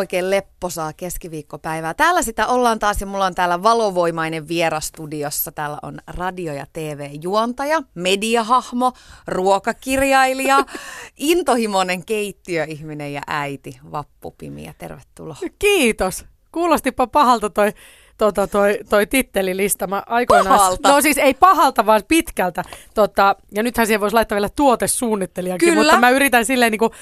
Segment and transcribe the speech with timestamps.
[0.00, 1.94] Oikein lepposaa keskiviikkopäivää.
[1.94, 5.52] Täällä sitä ollaan taas ja mulla on täällä valovoimainen vierastudiossa.
[5.52, 8.92] Täällä on radio- ja TV-juontaja, mediahahmo,
[9.26, 10.64] ruokakirjailija,
[11.16, 14.74] intohimoinen keittiöihminen ja äiti, Vappu Pimiä.
[14.78, 15.36] Tervetuloa.
[15.58, 16.24] Kiitos.
[16.52, 17.72] Kuulostipa pahalta toi,
[18.20, 19.86] tota, toi, toi tittelilista.
[19.86, 20.92] Mä aikoinaan, Pahalta?
[20.92, 22.64] No siis ei pahalta, vaan pitkältä.
[22.94, 25.82] Tota, ja nythän siihen voisi laittaa vielä tuotesuunnittelijakin, Kyllä.
[25.82, 26.92] mutta mä yritän silleen niin kuin,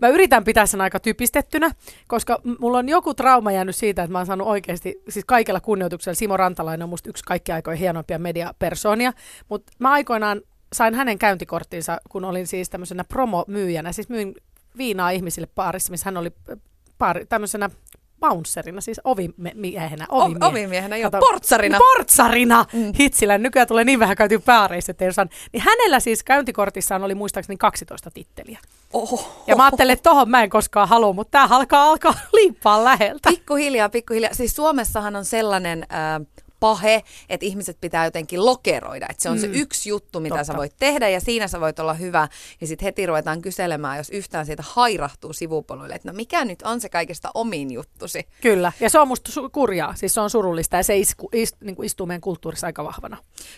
[0.00, 1.70] Mä yritän pitää sen aika typistettynä,
[2.08, 6.14] koska mulla on joku trauma jäänyt siitä, että mä oon saanut oikeasti, siis kaikella kunnioituksella,
[6.14, 9.12] Simo Rantalainen on musta yksi kaikkien aikojen hienoimpia mediapersoonia,
[9.48, 10.40] mutta mä aikoinaan
[10.72, 14.34] sain hänen käyntikorttinsa, kun olin siis tämmöisenä promomyyjänä, siis myin
[14.76, 16.58] viinaa ihmisille baarissa, missä hän oli äh,
[16.98, 17.70] baari, tämmöisenä
[18.20, 20.06] bouncerina, siis ovimiehenä.
[20.10, 21.78] Ovimie- ovimiehenä, joo, Kato, portsarina.
[21.78, 22.64] Portsarina!
[22.72, 22.92] Mm.
[22.98, 23.38] Hitsillä.
[23.38, 25.26] Nykyään tulee niin vähän käyty baareissa, että ei osaa.
[25.52, 28.58] Niin hänellä siis käyntikortissaan oli muistaakseni 12 titteliä.
[28.92, 29.44] Oho.
[29.46, 33.28] Ja mä ajattelin, että tohon mä en koskaan halua, mutta tää alkaa alkaa liippaa läheltä.
[33.30, 34.34] Pikkuhiljaa, pikkuhiljaa.
[34.34, 36.26] Siis Suomessahan on sellainen äh,
[36.60, 39.06] pahe, että ihmiset pitää jotenkin lokeroida.
[39.10, 39.40] Että se on mm.
[39.40, 40.44] se yksi juttu, mitä Totta.
[40.52, 42.28] sä voit tehdä ja siinä sä voit olla hyvä.
[42.60, 46.80] Ja sitten heti ruvetaan kyselemään, jos yhtään siitä hairahtuu sivupoluille, että no mikä nyt on
[46.80, 48.28] se kaikista omin juttusi.
[48.40, 51.56] Kyllä, ja se on musta su- kurjaa, siis se on surullista ja se isku, ist,
[51.60, 53.16] niin kuin istuu meidän kulttuurissa aika vahvana.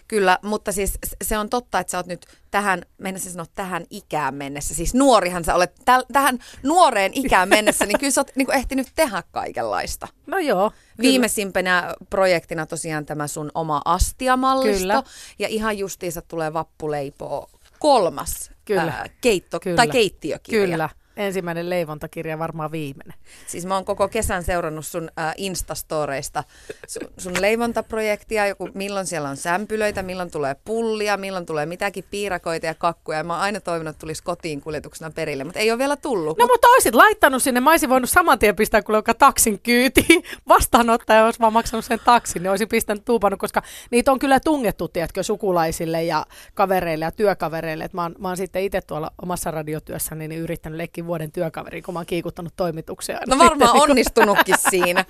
[0.08, 4.34] Kyllä, mutta siis se on totta, että sä oot nyt tähän, mennessä sanoa tähän ikään
[4.34, 8.46] mennessä, siis nuorihan sä olet täl, tähän nuoreen ikään mennessä, niin kyllä sä oot niin
[8.46, 10.08] kuin ehtinyt tehdä kaikenlaista.
[10.26, 10.72] No joo.
[11.00, 11.10] Kyllä.
[11.10, 14.78] Viimeisimpänä projektina tosiaan tämä sun oma astiamallisto.
[14.78, 15.02] Kyllä.
[15.38, 18.82] Ja ihan justiinsa tulee vappuleipoo kolmas Kyllä.
[18.82, 19.76] Ää, keitto, Kyllä.
[19.76, 20.66] tai keittiökirja.
[20.66, 20.88] Kyllä,
[21.20, 23.14] ensimmäinen leivontakirja varmaan viimeinen.
[23.46, 26.44] Siis mä oon koko kesän seurannut sun äh, Instastoreista
[26.86, 32.66] sun, sun leivontaprojektia, joku, milloin siellä on sämpylöitä, milloin tulee pullia, milloin tulee mitäkin piirakoita
[32.66, 33.18] ja kakkuja.
[33.18, 36.38] Ja mä oon aina toivonut, että tulisi kotiin kuljetuksena perille, mutta ei ole vielä tullut.
[36.38, 40.22] No mutta oisit laittanut sinne, mä olisin voinut saman tien pistää kuule joka taksin kyytiin.
[40.48, 44.88] Vastaanottaja olisi vaan maksanut sen taksin, niin olisin pistänyt tuupannut, koska niitä on kyllä tungettu,
[44.88, 47.84] tiedätkö, sukulaisille ja kavereille ja työkavereille.
[47.84, 51.82] Et mä, oon, mä oon sitten itse tuolla omassa radiotyössäni niin yrittänyt leikkiä vuoden työkaveri,
[51.82, 53.20] kun mä oon kiikuttanut toimituksia.
[53.28, 55.04] No varmaan sitten, onnistunutkin siinä.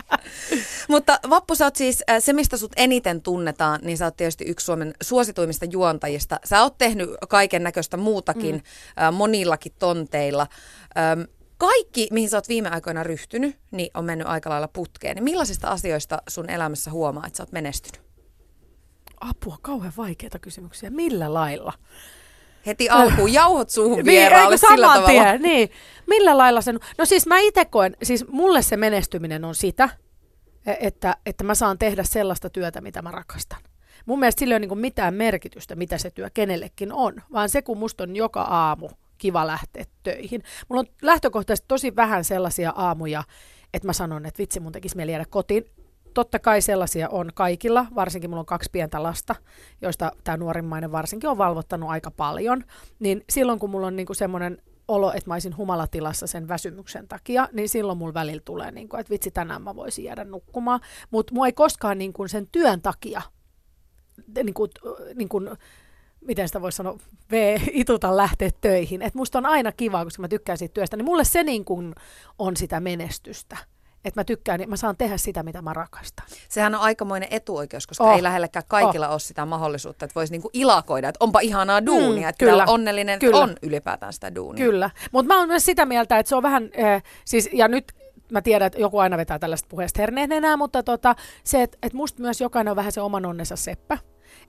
[0.88, 4.44] Mutta Vappu, sä oot siis, äh, se mistä sut eniten tunnetaan, niin sä oot tietysti
[4.44, 6.40] yksi Suomen suosituimmista juontajista.
[6.44, 9.04] Sä oot tehnyt kaiken näköistä muutakin mm.
[9.04, 10.46] äh, monillakin tonteilla.
[11.58, 15.14] Kaikki, mihin sä oot viime aikoina ryhtynyt, niin on mennyt aika lailla putkeen.
[15.14, 18.02] Niin millaisista asioista sun elämässä huomaa, että sä oot menestynyt?
[19.20, 20.90] Apua, kauhean vaikeita kysymyksiä.
[20.90, 21.72] Millä lailla?
[22.66, 25.09] Heti alkuun jauhot suuhun Niin, vieraalle eikö sillä tavalla.
[25.09, 25.71] tien, niin.
[26.06, 26.78] Millä lailla sen...
[26.98, 29.88] No siis mä itse koen, siis mulle se menestyminen on sitä,
[30.66, 33.59] e- että, että mä saan tehdä sellaista työtä, mitä mä rakastan.
[34.06, 37.62] Mun mielestä sillä ei ole niin mitään merkitystä, mitä se työ kenellekin on, vaan se,
[37.62, 38.88] kun musta on joka aamu
[39.19, 40.42] kiva lähteä töihin.
[40.69, 43.25] Mulla on lähtökohtaisesti tosi vähän sellaisia aamuja,
[43.75, 45.65] että mä sanon, että vitsi, mun tekisi mieli jäädä kotiin.
[46.15, 49.34] Totta kai sellaisia on kaikilla, varsinkin mulla on kaksi pientä lasta,
[49.82, 52.65] joista tämä nuorimmainen varsinkin on valvottanut aika paljon.
[52.98, 57.48] Niin silloin kun mulla on niinku semmoinen olo, että mä olisin humalatilassa sen väsymyksen takia,
[57.53, 60.81] niin silloin mulla välillä tulee, niinku, että vitsi tänään mä voisin jäädä nukkumaan.
[61.10, 63.22] Mutta mua ei koskaan niinku sen työn takia,
[64.44, 64.69] niinku,
[65.15, 65.41] niinku,
[66.21, 66.98] miten sitä voisi sanoa,
[67.31, 69.03] V, ituta lähteä töihin.
[69.03, 71.94] Et musta on aina kiva, koska mä tykkään siitä työstä, niin mulle se niin kuin
[72.38, 73.56] on sitä menestystä.
[74.04, 76.26] Että mä tykkään, niin mä saan tehdä sitä, mitä mä rakastan.
[76.48, 78.16] Sehän on aikamoinen etuoikeus, koska Oh.
[78.16, 82.28] ei lähellekään kaikilla ole sitä mahdollisuutta, että voisi niinku ilakoida, että onpa ihanaa duunia, Mm,
[82.28, 82.64] että kyllä.
[82.68, 83.38] onnellinen, Kyllä.
[83.38, 84.64] on ylipäätään sitä duunia.
[84.64, 87.92] Kyllä, mutta mä oon myös sitä mieltä, että se on vähän, äh, siis, ja nyt
[88.32, 91.14] mä tiedän, että joku aina vetää tällaista puheesta herneet enää, mutta tota,
[91.44, 93.98] se, että et musta myös jokainen on vähän se oman onnensa seppä.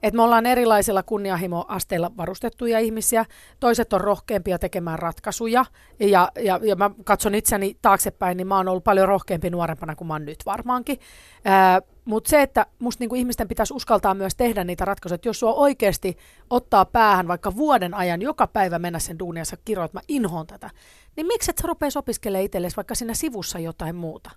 [0.02, 3.24] Et me ollaan erilaisilla kunnianhimoasteilla varustettuja ihmisiä.
[3.60, 5.64] Toiset on rohkeampia tekemään ratkaisuja.
[6.00, 10.08] Ja, ja, ja mä katson itseni taaksepäin, niin mä oon ollut paljon rohkeampi nuorempana kuin
[10.08, 10.98] mä oon nyt varmaankin.
[12.04, 15.52] Mutta se, että musta niinku ihmisten pitäisi uskaltaa myös tehdä niitä ratkaisuja, että jos sua
[15.54, 16.16] oikeasti
[16.50, 20.70] ottaa päähän vaikka vuoden ajan joka päivä mennä sen duuniansa kirjoit, mä inhoon tätä,
[21.16, 24.30] niin miksi et sä rupeisi opiskelemaan itsellesi vaikka siinä sivussa jotain muuta?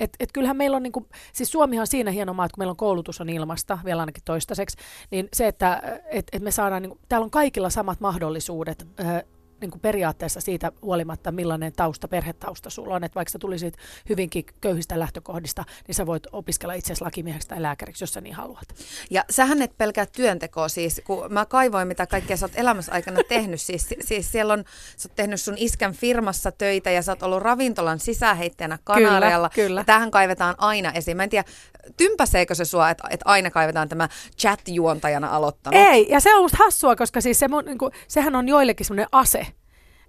[0.00, 2.70] Et, et kyllähän meillä on, niinku, siis Suomihan on siinä hieno maa, että kun meillä
[2.70, 4.76] on koulutus on ilmasta, vielä ainakin toistaiseksi,
[5.10, 9.24] niin se, että et, et me saadaan, niinku, täällä on kaikilla samat mahdollisuudet ö,
[9.62, 13.04] niin kuin periaatteessa siitä huolimatta, millainen tausta, perhetausta sulla on.
[13.04, 13.74] Että vaikka sä tulisit
[14.08, 18.34] hyvinkin köyhistä lähtökohdista, niin sä voit opiskella itse asiassa lakimieheksi tai lääkäriksi, jos sä niin
[18.34, 18.68] haluat.
[19.10, 23.20] Ja sähän et pelkää työntekoa siis, kun mä kaivoin, mitä kaikkea sä oot elämässä aikana
[23.28, 23.60] tehnyt.
[23.60, 24.64] Siis, siis siellä on,
[24.96, 29.48] sä oot tehnyt sun iskän firmassa töitä ja sä oot ollut ravintolan sisäheittäjänä Kanarialla.
[29.48, 29.80] Kyllä, kyllä.
[29.80, 31.16] Ja tähän kaivetaan aina esiin.
[31.16, 31.48] Mä en tiedä,
[31.96, 35.80] tympäseekö se sua, että, että aina kaivetaan tämä chat-juontajana aloittanut?
[35.80, 38.86] Ei, ja se on musta hassua, koska siis se mun, niin kuin, sehän on joillekin
[38.86, 39.46] semmoinen ase,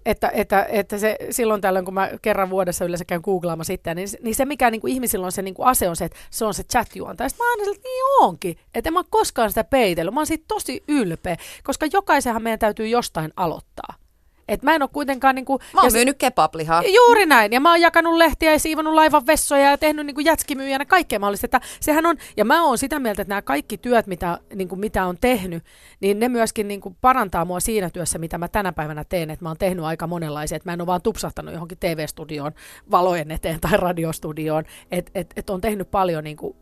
[0.06, 4.08] että, että, että se, silloin tällöin, kun mä kerran vuodessa yleensä käyn googlaamassa sitten, niin,
[4.22, 6.44] niin se mikä niin kuin ihmisillä on se niin kuin ase on se, että se
[6.44, 7.28] on se chat-juontaja.
[7.28, 8.56] Sitten mä aina että niin onkin.
[8.74, 10.14] Että en mä ole koskaan sitä peitellyt.
[10.14, 14.03] Mä oon siitä tosi ylpeä, koska jokaisenhan meidän täytyy jostain aloittaa.
[14.48, 15.34] Et mä en ole kuitenkaan...
[15.34, 16.82] Niin kuin, Mä oon ja myynyt kebablihaa.
[16.94, 17.52] Juuri näin.
[17.52, 21.18] Ja mä oon jakanut lehtiä ja siivonut laivan vessoja ja tehnyt niin kuin jätskimyyjänä kaikkea
[21.18, 21.46] mahdollista.
[21.46, 24.80] Että sehän on, ja mä oon sitä mieltä, että nämä kaikki työt, mitä, niin kuin,
[24.80, 25.64] mitä on tehnyt,
[26.00, 29.30] niin ne myöskin niin kuin parantaa mua siinä työssä, mitä mä tänä päivänä teen.
[29.30, 30.56] Että mä oon tehnyt aika monenlaisia.
[30.56, 32.52] Että mä en ole vaan tupsahtanut johonkin TV-studioon,
[32.90, 34.64] valojen eteen tai radiostudioon.
[34.90, 36.56] Että et, et on tehnyt paljon niin kuin,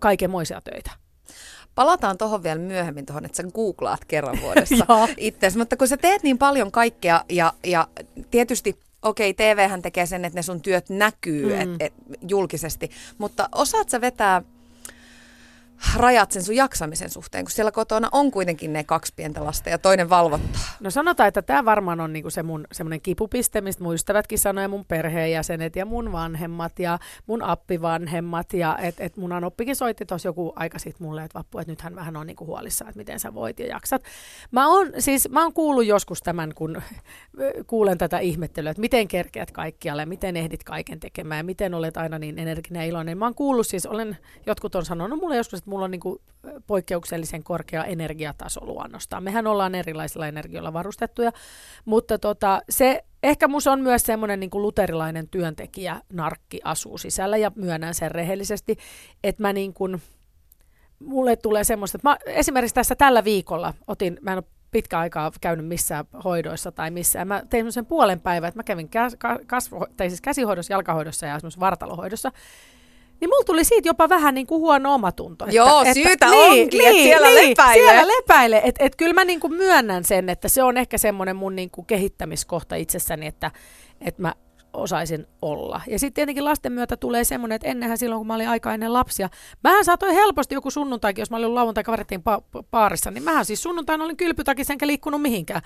[0.00, 1.03] kaikenmoisia töitä.
[1.74, 4.86] Palataan tuohon vielä myöhemmin tuohon, että sä googlaat kerran vuodessa
[5.16, 5.58] itseäsi.
[5.58, 7.88] Mutta kun sä teet niin paljon kaikkea ja, ja
[8.30, 11.60] tietysti okei, okay, TVhän tekee sen, että ne sun työt näkyy mm.
[11.60, 11.92] et, et,
[12.28, 14.42] julkisesti, mutta osaat sä vetää
[15.96, 19.78] rajat sen sun jaksamisen suhteen, kun siellä kotona on kuitenkin ne kaksi pientä lasta ja
[19.78, 20.62] toinen valvottaa.
[20.80, 24.38] No sanotaan, että tämä varmaan on niinku se mun semmoinen kipupiste, mistä mun ystävätkin
[24.68, 28.52] mun perheenjäsenet ja mun vanhemmat ja mun appivanhemmat.
[28.52, 31.80] Ja et, et mun anoppikin soitti tuossa joku aika sitten mulle, että Vappu, että nyt
[31.80, 34.02] hän vähän on niinku huolissaan, että miten sä voit ja jaksat.
[34.50, 36.82] Mä oon, siis, mä oon kuullut joskus tämän, kun
[37.66, 42.18] kuulen tätä ihmettelyä, että miten kerkeät kaikkialle, miten ehdit kaiken tekemään ja miten olet aina
[42.18, 43.18] niin energinen ja iloinen.
[43.18, 44.16] Mä oon kuullut siis, olen,
[44.46, 46.20] jotkut on sanonut mulle joskus, että mulla on niinku
[46.66, 49.22] poikkeuksellisen korkea energiataso luonnostaan.
[49.22, 51.32] Mehän ollaan erilaisilla energioilla varustettuja,
[51.84, 57.52] mutta tota, se ehkä musta on myös semmoinen niin luterilainen työntekijä, narkki asuu sisällä ja
[57.54, 58.76] myönnän sen rehellisesti,
[59.24, 60.02] että mä niin kuin,
[60.98, 65.32] mulle tulee semmoista, että mä, esimerkiksi tässä tällä viikolla otin, mä en ole pitkä aikaa
[65.40, 67.28] käynyt missään hoidoissa tai missään.
[67.28, 71.26] Mä tein sen puolen päivän, että mä kävin käs, ka- kasvo, tai siis käsihoidossa, jalkahoidossa
[71.26, 72.32] ja vartalohoidossa.
[73.20, 75.46] Niin mulla tuli siitä jopa vähän niin kuin huono omatunto.
[75.50, 77.74] Joo, syytä onkin, että siellä lepäilee.
[77.74, 78.60] Siellä lepäilee.
[78.64, 81.70] Että et kyllä mä niin kuin myönnän sen, että se on ehkä semmoinen mun niin
[81.70, 83.50] kuin kehittämiskohta itsessäni, että,
[84.00, 84.34] että mä
[84.72, 85.80] osaisin olla.
[85.86, 88.92] Ja sitten tietenkin lasten myötä tulee semmoinen, että ennenhän silloin, kun mä olin aika ennen
[88.92, 89.28] lapsia,
[89.64, 93.62] mähän saatoin helposti joku sunnuntaikin, jos mä olin lauantai kaverittiin pa- paarissa, niin mähän siis
[93.62, 95.62] sunnuntaina olin kylpytakissa enkä liikkunut mihinkään.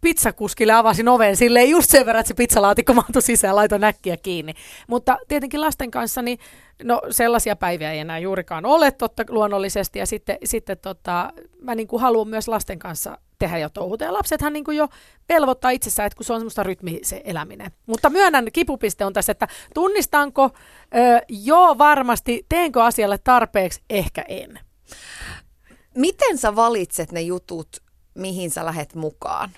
[0.00, 4.54] Pizzakuskille avasin oven silleen just sen verran, että se pizzalaatikko mahtui sisään, laitoin näkkiä kiinni.
[4.88, 6.38] Mutta tietenkin lasten kanssa, niin
[6.84, 9.98] no sellaisia päiviä ei enää juurikaan ole totta luonnollisesti.
[9.98, 14.04] Ja sitten, sitten tota, mä niin kuin haluan myös lasten kanssa tehdä jo touhuta.
[14.04, 14.88] Ja lapsethan niin kuin jo
[15.28, 17.70] velvoittaa itsessään, että kun se on semmoista rytmi se eläminen.
[17.86, 20.48] Mutta myönnän, kipupiste on tässä, että tunnistanko, ö,
[21.28, 24.60] joo varmasti, teenkö asialle tarpeeksi, ehkä en.
[25.94, 27.68] Miten sä valitset ne jutut,
[28.14, 29.50] mihin sä lähet mukaan?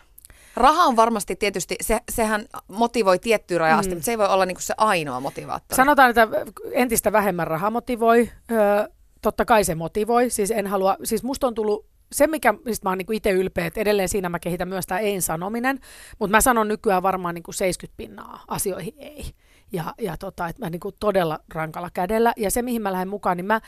[0.60, 3.96] Raha on varmasti tietysti, se, sehän motivoi tiettyyn rajaan asti, Mm.
[3.96, 5.76] mutta se ei voi olla niinku se ainoa motivaattori.
[5.76, 6.28] Sanotaan, että
[6.72, 8.30] entistä vähemmän raha motivoi.
[8.50, 8.88] Öö,
[9.22, 10.30] totta kai se motivoi.
[10.30, 13.66] Siis en halua, siis musta on tullut se, mikä, mistä mä oon niinku itse ylpeä,
[13.66, 15.80] että edelleen siinä mä kehitän myös tämä ei-sanominen,
[16.18, 19.24] mutta mä sanon nykyään varmaan niinku 70 pinnaa asioihin ei.
[19.72, 22.32] Ja, ja tota, että mä niinku todella rankalla kädellä.
[22.36, 23.60] Ja se, mihin mä lähden mukaan, niin mä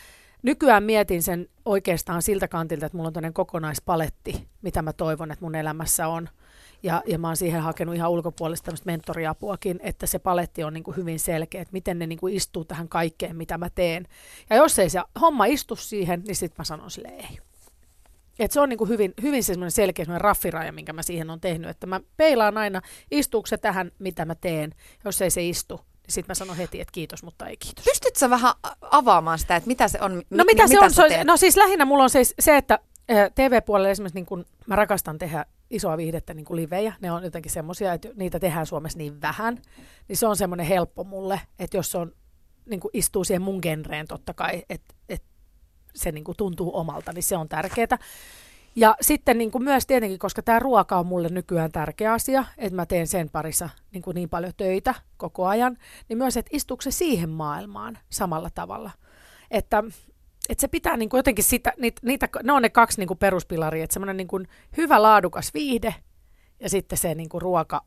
[0.43, 5.45] nykyään mietin sen oikeastaan siltä kantilta, että mulla on tämmöinen kokonaispaletti, mitä mä toivon, että
[5.45, 6.29] mun elämässä on.
[6.83, 10.85] Ja, ja mä oon siihen hakenut ihan ulkopuolista tämmöistä mentoriapuakin, että se paletti on niin
[10.85, 14.07] kuin hyvin selkeä, että miten ne niin kuin istuu tähän kaikkeen, mitä mä teen.
[14.51, 17.39] Ja jos ei se homma istu siihen, niin sitten mä sanon sille ei.
[18.39, 21.41] Et se on niin kuin hyvin, hyvin semmoinen selkeä semmoinen raffiraja, minkä mä siihen on
[21.41, 24.75] tehnyt, että mä peilaan aina, istuuko se tähän, mitä mä teen.
[25.05, 27.85] Jos ei se istu, niin sitten mä sanon heti, että kiitos, mutta ei kiitos.
[27.85, 30.23] Pystytkö sä vähän avaamaan sitä, että mitä se on?
[30.31, 30.93] No mi- mitä se mitä on?
[30.93, 32.79] Se on no siis lähinnä mulla on se, se että
[33.35, 36.95] TV-puolella esimerkiksi niin kun mä rakastan tehdä isoa viihdettä niin kuin livejä.
[37.01, 39.59] Ne on jotenkin semmoisia, että niitä tehdään Suomessa niin vähän.
[40.09, 42.13] Niin se on semmoinen helppo mulle, että jos se on,
[42.67, 45.29] niin kuin istuu siihen mun genreen totta kai, että, että
[45.95, 47.99] se niin kuin tuntuu omalta, niin se on tärkeää.
[48.77, 52.77] Ja sitten niin kuin myös tietenkin, koska tämä ruoka on mulle nykyään tärkeä asia, että
[52.77, 56.83] mä teen sen parissa niin, kuin niin paljon töitä koko ajan, niin myös, että istuuko
[56.83, 58.91] se siihen maailmaan samalla tavalla.
[59.51, 59.85] Että,
[60.49, 63.19] että se pitää niin kuin jotenkin sitä, niitä, niitä, ne on ne kaksi niin kuin
[63.19, 65.95] peruspilaria, että semmoinen niin kuin hyvä laadukas viihde
[66.61, 67.85] ja sitten se niin kuin ruoka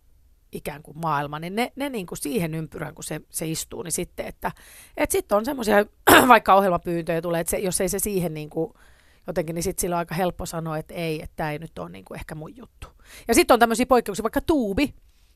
[0.52, 3.92] ikään kuin maailma, niin ne, ne niin kuin siihen ympyrään, kun se, se istuu, niin
[3.92, 4.52] sitten, että,
[4.98, 5.86] että sitten on semmoisia,
[6.28, 8.74] vaikka ohjelmapyyntöjä tulee, että se, jos ei se siihen niin kuin
[9.28, 11.90] jotenkin, niin sitten sillä on aika helppo sanoa, että ei, että tämä ei nyt ole
[11.90, 12.88] niin kuin ehkä mun juttu.
[13.28, 14.94] Ja sitten on tämmöisiä poikkeuksia, vaikka tuubi,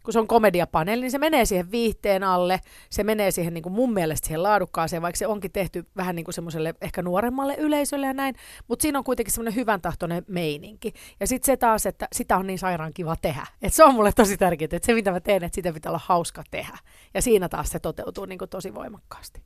[0.10, 3.74] kun se on komediapaneeli, niin se menee siihen viihteen alle, se menee siihen niin kuin
[3.74, 8.08] mun mielestä siihen laadukkaaseen, vaikka se onkin tehty vähän niin kuin semmoiselle ehkä nuoremmalle yleisölle
[8.08, 8.36] ja näin,
[8.68, 10.94] mutta siinä on kuitenkin semmoinen hyvän tahtoinen meininki.
[11.20, 13.48] Ja sitten se taas, että sitä on niin sairaan kiva tehdä.
[13.62, 16.02] Et se on mulle tosi tärkeää, että se mitä mä teen, että sitä pitää olla
[16.06, 16.78] hauska tehdä.
[17.14, 19.42] Ja siinä taas se toteutuu niin kuin tosi voimakkaasti.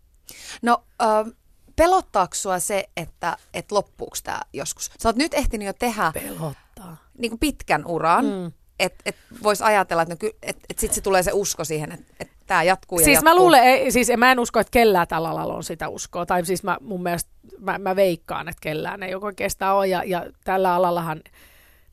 [0.61, 1.33] No, äh,
[1.75, 4.91] pelottaako sua se, että et loppuuko tämä joskus?
[4.99, 6.97] Sä oot nyt ehtinyt jo tehdä Pelottaa.
[7.17, 8.25] niin kuin pitkän uran.
[8.25, 8.51] Mm.
[8.79, 12.13] Että et voisi ajatella, että no, et, et sitten se tulee se usko siihen, että
[12.19, 13.33] et tämä jatkuu ja Siis jatkuu.
[13.33, 16.25] mä luulen, ei, siis mä en usko, että kellään tällä alalla on sitä uskoa.
[16.25, 19.87] Tai siis mä, mun mielestä mä, mä veikkaan, että kellään ei oikeastaan ole.
[19.87, 21.21] Ja, ja tällä alallahan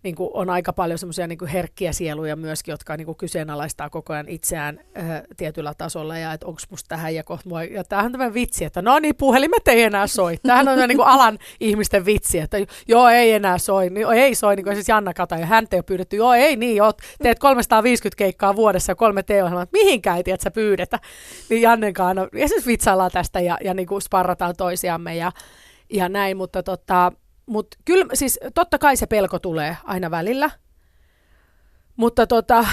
[0.03, 4.13] niin kuin on aika paljon semmoisia niin herkkiä sieluja myöskin, jotka niin kuin kyseenalaistaa koko
[4.13, 7.65] ajan itseään äh, tietyllä tasolla ja että onko musta tähän ja kohta mua.
[7.65, 10.37] Ja tämähän on tämä vitsi, että no niin, puhelimet ei enää soi.
[10.43, 12.57] Tämähän on niin kuin alan ihmisten vitsi, että
[12.89, 13.91] joo, ei enää soi.
[13.91, 16.17] Niin, ei soi, niin kuin siis Janna Kata ja häntä ei ole pyydetty.
[16.17, 16.93] Joo, ei niin, joo,
[17.23, 20.99] teet 350 keikkaa vuodessa ja kolme T-ohjelmaa, että mihinkään ei tiedä, pyydetä.
[21.49, 25.33] Niin Jannenkaan, no, ja siis vitsaillaan tästä ja, ja niin kuin sparrataan toisiamme ja,
[25.93, 27.13] ja näin, mutta tota,
[27.51, 30.51] mutta kyllä, siis totta kai se pelko tulee aina välillä.
[31.97, 32.67] Mutta tota,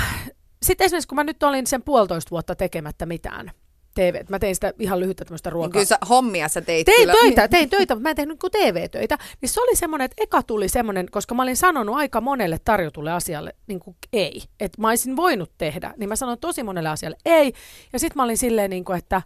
[0.64, 3.52] sitten esimerkiksi kun mä nyt olin sen puolitoista vuotta tekemättä mitään
[3.96, 5.72] TV, mä tein sitä ihan lyhyttä tämmöistä Niin ruokaa.
[5.72, 7.14] kyllä sä hommia sä teit Tein kyllä.
[7.14, 9.18] töitä, tein töitä, mutta mä en tehnyt kuin TV-töitä.
[9.42, 13.12] Niin se oli semmoinen, että eka tuli semmoinen, koska mä olin sanonut aika monelle tarjotulle
[13.12, 14.42] asialle niin kuin ei.
[14.60, 17.54] Että mä olisin voinut tehdä, niin mä sanoin tosi monelle asialle ei.
[17.94, 19.22] Ja sitten mä olin silleen, niin kuin, että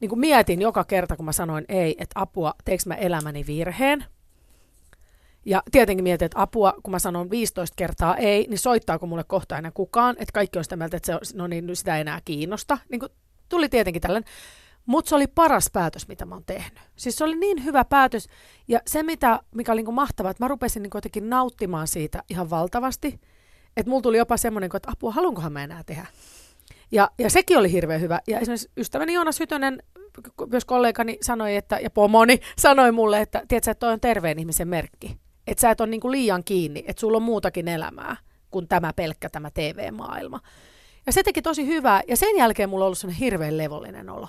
[0.00, 4.04] niin kuin mietin joka kerta, kun mä sanoin ei, että apua, teekö mä elämäni virheen.
[5.46, 9.58] Ja tietenkin mietin, että apua, kun mä sanon 15 kertaa ei, niin soittaako mulle kohta
[9.58, 12.20] enää kukaan, että kaikki on sitä mieltä, että se on, no niin, sitä ei enää
[12.24, 12.78] kiinnosta.
[12.88, 13.12] Niin kuin,
[13.48, 14.30] tuli tietenkin tällainen.
[14.86, 16.80] Mutta se oli paras päätös, mitä mä oon tehnyt.
[16.96, 18.28] Siis se oli niin hyvä päätös.
[18.68, 22.50] Ja se, mitä, mikä oli niin mahtavaa, että mä rupesin niin jotenkin nauttimaan siitä ihan
[22.50, 23.20] valtavasti.
[23.76, 26.06] Että mulla tuli jopa semmoinen, että apua, haluankohan mä enää tehdä.
[26.92, 28.20] Ja, ja sekin oli hirveän hyvä.
[28.26, 29.82] Ja esimerkiksi ystäväni Joonas Hytönen,
[30.50, 34.68] myös kollegani sanoi, että, ja pomoni sanoi mulle, että tiedätkö, että toi on terveen ihmisen
[34.68, 35.25] merkki.
[35.46, 38.16] Että sä et ole niin kuin liian kiinni, että sulla on muutakin elämää
[38.50, 40.40] kuin tämä pelkkä tämä TV-maailma.
[41.06, 42.02] Ja se teki tosi hyvää.
[42.08, 44.28] Ja sen jälkeen mulla on ollut sellainen hirveän levollinen olo.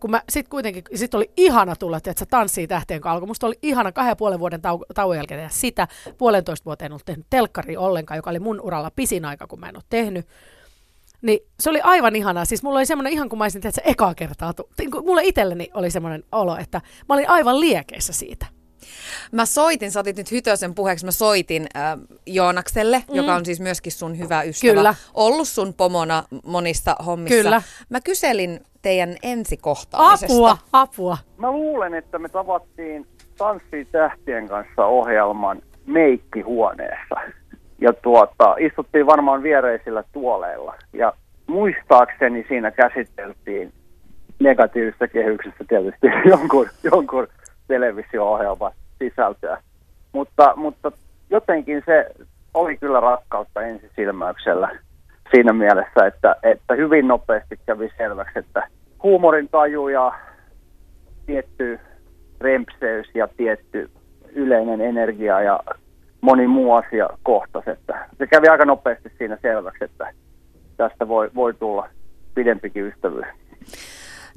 [0.00, 3.26] Kun mä sit kuitenkin, sit oli ihana tulla, että sä tanssii tähtien kalko.
[3.26, 5.88] Musta oli ihana kahden ja puolen vuoden tau- tauon jälkeen tehdä sitä.
[6.18, 9.68] Puolentoista vuoteen en ollut tehnyt telkkari ollenkaan, joka oli mun uralla pisin aika, kun mä
[9.68, 10.26] en ole tehnyt.
[11.22, 12.44] Niin se oli aivan ihanaa.
[12.44, 14.54] Siis mulla oli semmoinen ihan kuin mä olisin, että se ekaa kertaa.
[14.78, 18.46] Niin mulla itselleni oli semmoinen olo, että mä olin aivan liekeissä siitä.
[19.32, 23.14] Mä soitin, sä otit nyt Hytösen puheeksi, mä soitin äh, Joonakselle, mm.
[23.14, 24.74] joka on siis myöskin sun hyvä ystävä.
[24.74, 24.94] Kyllä.
[25.14, 27.42] Ollut sun pomona monista hommissa.
[27.42, 27.62] Kyllä.
[27.90, 30.34] Mä kyselin teidän ensikohtaamisesta.
[30.34, 31.18] Apua, apua.
[31.38, 33.06] Mä luulen, että me tavattiin
[33.38, 37.14] Tanssii tähtien kanssa ohjelman meikkihuoneessa.
[37.80, 40.74] Ja tuota, istuttiin varmaan viereisillä tuoleilla.
[40.92, 41.12] Ja
[41.46, 43.72] muistaakseni siinä käsiteltiin
[44.38, 47.28] negatiivisesta kehyksestä tietysti jonkun, jonkun
[47.68, 49.62] televisio-ohjelman sisältöä.
[50.12, 50.92] Mutta, mutta
[51.30, 52.06] jotenkin se
[52.54, 54.78] oli kyllä rakkautta ensisilmäyksellä
[55.30, 58.68] siinä mielessä, että, että hyvin nopeasti kävi selväksi, että
[59.02, 60.12] huumorin taju ja
[61.26, 61.80] tietty
[62.40, 63.90] rempseys ja tietty
[64.34, 65.60] yleinen energia ja
[66.20, 67.70] moni muu asia kohtasi.
[67.70, 70.12] Että se kävi aika nopeasti siinä selväksi, että
[70.76, 71.88] tästä voi, voi tulla
[72.34, 73.26] pidempikin ystävyys.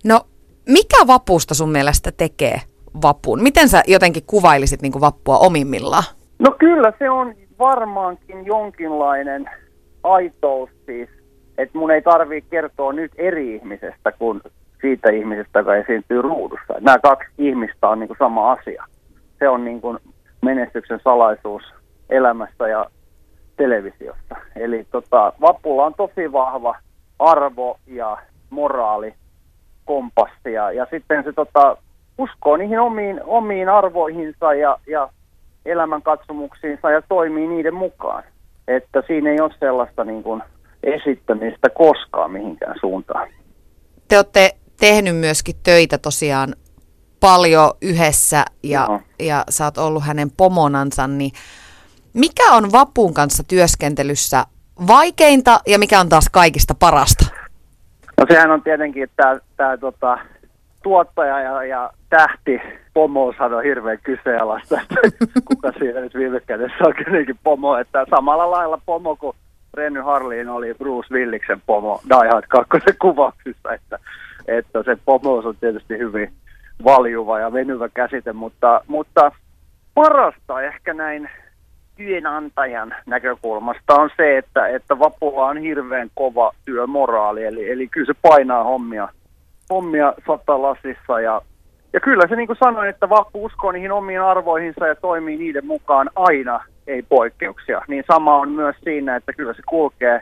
[0.06, 0.22] No,
[0.70, 2.62] mikä vapusta sun mielestä tekee
[3.02, 3.44] vapun?
[3.44, 6.04] Miten sä jotenkin kuvailisit niin kuin vappua omimmillaan?
[6.40, 9.50] No kyllä se on varmaankin jonkinlainen
[10.04, 11.10] aitous siis,
[11.58, 14.42] että mun ei tarvii kertoa nyt eri ihmisestä kuin
[14.82, 16.74] siitä ihmisestä, joka esiintyy ruudussa.
[16.80, 18.86] Nämä kaksi ihmistä on niin kuin sama asia.
[19.40, 19.98] Se on niin kuin
[20.42, 21.64] menestyksen salaisuus
[22.10, 22.86] elämässä ja
[23.58, 24.36] televisiossa.
[24.56, 26.76] Eli tota, Vapulla on tosi vahva
[27.20, 28.18] arvo ja
[28.50, 29.14] moraali
[29.86, 31.78] kompassi ja, ja sitten se tota,
[32.20, 35.10] uskoo niihin omiin, omiin arvoihinsa ja, ja
[35.66, 38.24] elämänkatsomuksiinsa ja toimii niiden mukaan.
[38.68, 40.44] Että siinä ei ole sellaista niin kuin
[40.84, 43.28] esittämistä koskaan mihinkään suuntaan.
[44.08, 46.54] Te olette tehnyt myöskin töitä tosiaan
[47.20, 49.00] paljon yhdessä ja, Joo.
[49.20, 51.32] ja sä oot ollut hänen pomonansa, niin
[52.14, 54.46] mikä on vapun kanssa työskentelyssä
[54.88, 57.26] vaikeinta ja mikä on taas kaikista parasta?
[58.18, 60.18] No sehän on tietenkin, että tämä tota,
[60.84, 62.62] tuottaja ja, ja tähti
[62.94, 64.96] pomo sanoi hirveän kyseenalaista, että
[65.50, 67.78] kuka siinä nyt viime kädessä on kuitenkin pomo.
[67.78, 69.36] Että samalla lailla pomo kuin
[69.74, 74.00] Renny Harliin oli Bruce Williksen pomo Die Hard 2 kuvauksissa, että,
[74.48, 76.32] että se pomous on tietysti hyvin
[76.84, 79.32] valjuva ja venyvä käsite, mutta, mutta
[79.94, 81.30] parasta ehkä näin
[81.98, 88.20] työnantajan näkökulmasta on se, että, että Vapulla on hirveän kova työmoraali, eli, eli kyllä se
[88.22, 89.10] painaa hommia,
[89.70, 91.42] hommia satalasissa ja,
[91.94, 95.66] ja kyllä se niin kuin sanoin, että Vappu uskoo niihin omiin arvoihinsa ja toimii niiden
[95.66, 97.82] mukaan aina, ei poikkeuksia.
[97.88, 100.22] Niin sama on myös siinä, että kyllä se kulkee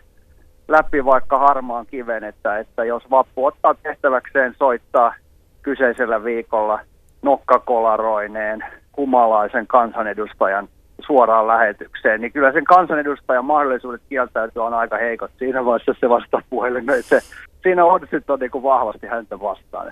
[0.67, 5.13] läpi vaikka harmaan kiven, että, että jos Vappu ottaa tehtäväkseen soittaa
[5.61, 6.79] kyseisellä viikolla
[7.21, 8.65] nokkakolaroineen
[8.97, 10.67] humalaisen kansanedustajan
[11.05, 16.41] suoraan lähetykseen, niin kyllä sen kansanedustajan mahdollisuudet kieltäytyä on aika heikot siinä vaiheessa, se vastaa
[16.49, 17.03] puhelimeen.
[17.03, 17.19] Se,
[17.63, 19.91] siinä on on niin vahvasti häntä vastaan.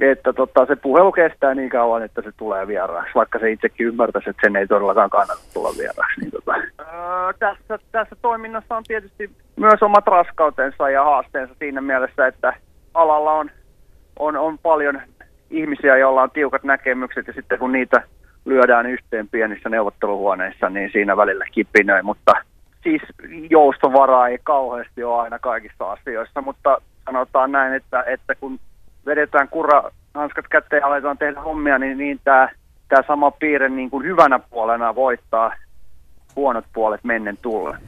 [0.00, 4.30] Että tota, se puhelu kestää niin kauan, että se tulee vieraaksi, vaikka se itsekin ymmärtäisi,
[4.30, 6.20] että sen ei todellakaan kannata tulla vieraaksi.
[6.20, 12.26] Niin tota, öö, tässä, tässä toiminnassa on tietysti myös omat raskautensa ja haasteensa siinä mielessä,
[12.26, 12.54] että
[12.94, 13.50] alalla on,
[14.18, 15.00] on, on paljon
[15.50, 18.02] ihmisiä, joilla on tiukat näkemykset ja sitten kun niitä
[18.44, 22.32] lyödään yhteen pienissä neuvotteluhuoneissa, niin siinä välillä kipinöi, mutta
[22.82, 23.02] siis
[23.50, 28.60] joustovaraa ei kauheasti ole aina kaikissa asioissa, mutta sanotaan näin, että, että kun
[29.06, 32.48] vedetään kurra hanskat kätteen ja aletaan tehdä hommia, niin, niin tämä
[32.88, 35.52] tämä sama piirre niin kuin hyvänä puolena voittaa
[36.36, 37.78] huonot puolet mennen tullen.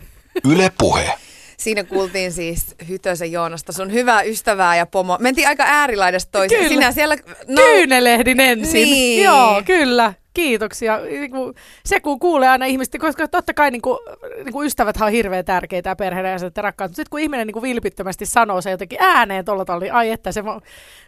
[0.52, 1.25] Yle puhe.
[1.56, 5.16] Siinä kuultiin siis Hytösen Joonasta, sun hyvää ystävää ja pomo.
[5.20, 6.60] Mentiin aika äärilaidasta toiseen.
[6.60, 6.74] Kyllä.
[6.74, 7.16] Sinä siellä...
[7.48, 8.84] No, Tyynelehdin ensin.
[8.84, 9.24] Niin.
[9.24, 10.12] Joo, kyllä.
[10.34, 10.98] Kiitoksia.
[10.98, 13.98] Niinku, Se kun kuulee aina ihmistä, koska totta kai niinku,
[14.44, 16.90] niinku ystävät on hirveän tärkeitä ja perheiden ja rakkaat.
[16.90, 20.32] Mutta sitten kun ihminen niinku vilpittömästi sanoo se jotenkin ääneen tuolla tavalla, niin ai että
[20.32, 20.60] se mo-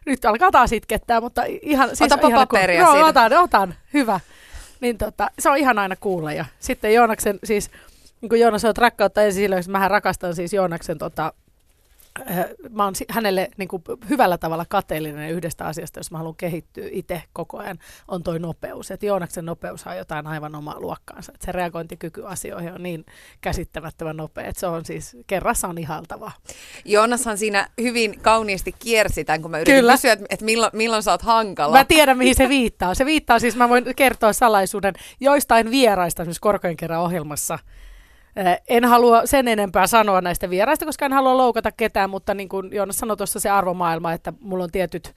[0.06, 1.88] nyt alkaa taas itkettää, mutta ihan...
[1.88, 3.06] Siis Otapa ihana paperia Joo, siitä.
[3.06, 3.74] otan, otan.
[3.94, 4.20] Hyvä.
[4.80, 6.32] Niin tota, se on ihan aina kuulla.
[6.32, 7.70] Ja sitten Joonaksen, siis
[8.20, 11.32] niin kuin Joonas olet rakkautta ensin silloin, mähän rakastan siis Joonaksen tota,
[12.30, 16.84] äh, mä oon hänelle niin kuin hyvällä tavalla kateellinen yhdestä asiasta, jos mä haluan kehittyä
[16.90, 18.90] itse koko ajan, on toi nopeus.
[18.90, 21.32] Että Joonaksen nopeus on jotain aivan omaa luokkaansa.
[21.34, 23.06] Et se reagointikyky asioihin on niin
[23.40, 26.32] käsittämättömän nopea, että se on siis kerrassa on ihaltavaa.
[26.84, 29.92] Joonashan siinä hyvin kauniisti kiersi tämän, kun mä yritin Kyllä.
[29.92, 31.76] kysyä, että, että milloin, milloin sä oot hankala.
[31.76, 32.94] Mä tiedän, mihin se viittaa.
[32.94, 37.58] Se viittaa siis, mä voin kertoa salaisuuden joistain vieraista esimerkiksi Korkojen kerran ohjelmassa.
[38.38, 42.48] Eh, En halua sen enempää sanoa näistä vieraista, koska en halua loukata ketään, mutta niin
[42.48, 45.14] kuin Joonas sanoi tuossa se arvomaailma, että mulla on tietyt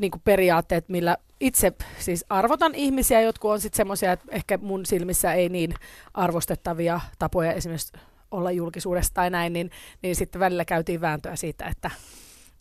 [0.00, 4.86] niin kuin periaatteet, millä itse siis arvotan ihmisiä, jotkut on sitten semmoisia, että ehkä mun
[4.86, 5.74] silmissä ei niin
[6.14, 7.92] arvostettavia tapoja esimerkiksi
[8.30, 9.70] olla julkisuudessa tai näin, niin,
[10.02, 11.90] niin sitten välillä käytiin vääntöä siitä, että,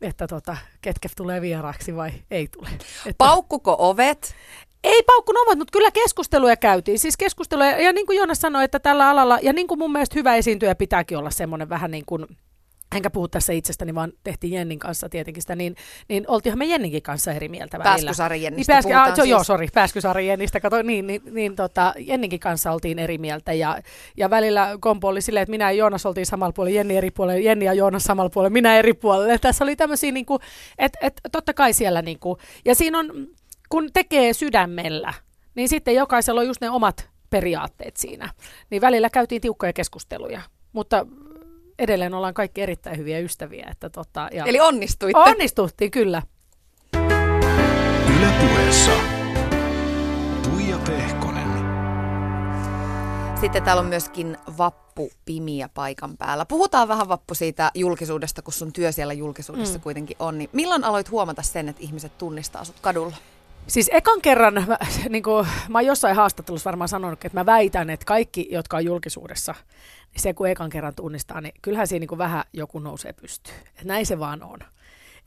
[0.01, 2.69] että tota, ketkä tulee vieraaksi vai ei tule.
[3.05, 4.35] Että, Paukkuko ovet?
[4.83, 6.99] Ei paukkunut omat, mutta kyllä keskusteluja käytiin.
[6.99, 10.19] Siis keskusteluja, ja niin kuin Joonas sanoi, että tällä alalla, ja niin kuin mun mielestä
[10.19, 12.25] hyvä esiintyjä pitääkin olla semmoinen vähän niin kuin,
[12.95, 15.75] enkä puhu tässä itsestäni, vaan tehtiin Jennin kanssa tietenkin sitä, niin,
[16.07, 17.91] niin oltiinhan me Jenninkin kanssa eri mieltä välillä.
[17.91, 19.47] Pääskysaari Jennistä Niin pääsky, puhutaan ah, jo, Joo, siis.
[19.47, 23.77] sori, Pääskysaari Jennistä, kato, niin, niin, niin tota, Jenninkin kanssa oltiin eri mieltä, ja,
[24.17, 27.39] ja välillä kompo oli silleen, että minä ja Joonas oltiin samalla puolella, Jenni eri puolella,
[27.39, 29.37] Jenni ja Joonas samalla puolella, minä eri puolella.
[29.37, 30.39] Tässä oli tämmöisiä, niin kuin,
[30.77, 33.27] että et, totta kai siellä, niin kuin, ja siinä on,
[33.69, 35.13] kun tekee sydämellä,
[35.55, 38.29] niin sitten jokaisella on just ne omat periaatteet siinä.
[38.69, 40.41] Niin välillä käytiin tiukkoja keskusteluja,
[40.73, 41.05] mutta
[41.79, 43.67] edelleen ollaan kaikki erittäin hyviä ystäviä.
[43.71, 45.19] Että tota, ja Eli onnistuitte.
[45.19, 46.21] onnistuttiin kyllä.
[48.17, 48.91] Yle puheessa.
[50.43, 51.47] Tuija Pehkonen.
[53.41, 56.45] Sitten täällä on myöskin Vappu Pimiä paikan päällä.
[56.45, 59.81] Puhutaan vähän Vappu siitä julkisuudesta, kun sun työ siellä julkisuudessa mm.
[59.81, 60.37] kuitenkin on.
[60.37, 63.15] Niin milloin aloit huomata sen, että ihmiset tunnistaa sut kadulla?
[63.67, 64.77] Siis ekan kerran, mä,
[65.09, 68.85] niin kuin, mä oon jossain haastattelussa varmaan sanonut, että mä väitän, että kaikki, jotka on
[68.85, 69.55] julkisuudessa,
[70.13, 73.57] niin se kun ekan kerran tunnistaa, niin kyllähän siinä niin kuin vähän joku nousee pystyyn.
[73.57, 74.59] Että näin se vaan on.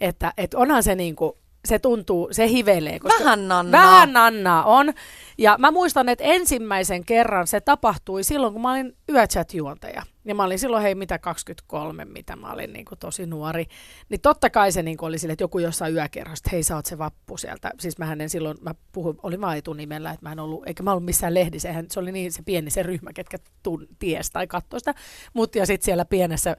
[0.01, 1.33] Että, että onhan se niin kuin,
[1.65, 2.99] se tuntuu, se hivelee.
[2.99, 3.83] Koska Vähän nannaa.
[3.83, 4.93] Vähän nannaa on.
[5.39, 10.03] Ja mä muistan, että ensimmäisen kerran se tapahtui silloin, kun mä olin yöchat-juontaja.
[10.25, 13.67] Ja mä olin silloin, hei, mitä 23, mitä mä olin niin kuin tosi nuori.
[14.09, 16.77] Niin totta kai se niin kuin oli sille, että joku jossain yökerhossa, että hei, sä
[16.77, 17.71] oot se vappu sieltä.
[17.81, 20.91] Siis mä en silloin, mä puhuin, olin vaan etunimellä, että mä en ollut, eikä mä
[20.91, 21.69] ollut missään lehdissä.
[21.69, 24.95] Eihän, se oli niin se pieni se ryhmä, ketkä tun, ties tai katsoi sitä.
[25.33, 26.57] Mutta ja sitten siellä pienessä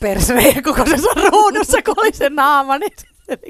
[0.00, 2.92] perseen kokoisessa ruudussa, kun oli se naama, niin
[3.28, 3.38] se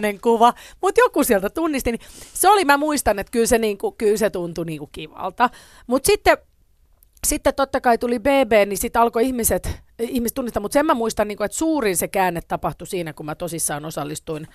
[0.00, 0.54] niinku kuva.
[0.82, 1.92] Mutta joku sieltä tunnisti.
[1.92, 2.00] Niin
[2.34, 5.50] se oli, mä muistan, että kyllä se, niinku, kyllä se tuntui niinku kivalta.
[5.86, 6.38] Mutta sitten,
[7.26, 10.60] sitten totta kai tuli BB, niin sitten alkoi ihmiset, ihmiset tunnistaa.
[10.60, 14.48] Mutta sen mä muistan, niinku, että suurin se käänne tapahtui siinä, kun mä tosissaan osallistuin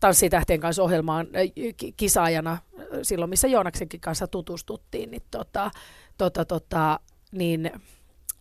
[0.00, 5.70] Tanssitähtien kanssa ohjelmaan äh, ki- kisaajana äh, silloin, missä Joonaksenkin kanssa tutustuttiin, niin, tota,
[6.18, 7.00] tota, tota,
[7.32, 7.70] niin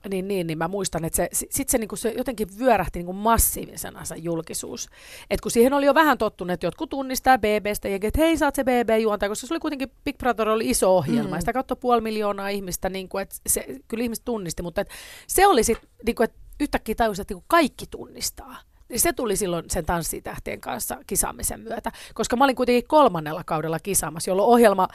[0.10, 3.06] niin, niin, niin mä muistan, että se, sit se, niin kuin se jotenkin vyörähti niin
[3.06, 4.90] kuin massiivisena se julkisuus.
[5.30, 8.56] Et kun siihen oli jo vähän tottunut, että jotkut tunnistaa BBstä ja että hei, saat
[8.56, 11.36] se BB juontaa, koska se oli kuitenkin, Big Brother oli iso ohjelma, mm.
[11.36, 14.94] ja sitä katsoi puoli miljoonaa ihmistä, niin kuin, että se, kyllä ihmiset tunnisti, mutta että
[15.28, 18.58] se oli sitten, niin kuin, että yhtäkkiä tajusi, että niin kaikki tunnistaa.
[18.90, 23.80] Niin se tuli silloin sen tanssitähtien kanssa kisaamisen myötä, koska mä olin kuitenkin kolmannella kaudella
[23.80, 24.88] kisaamassa, jolloin ohjelma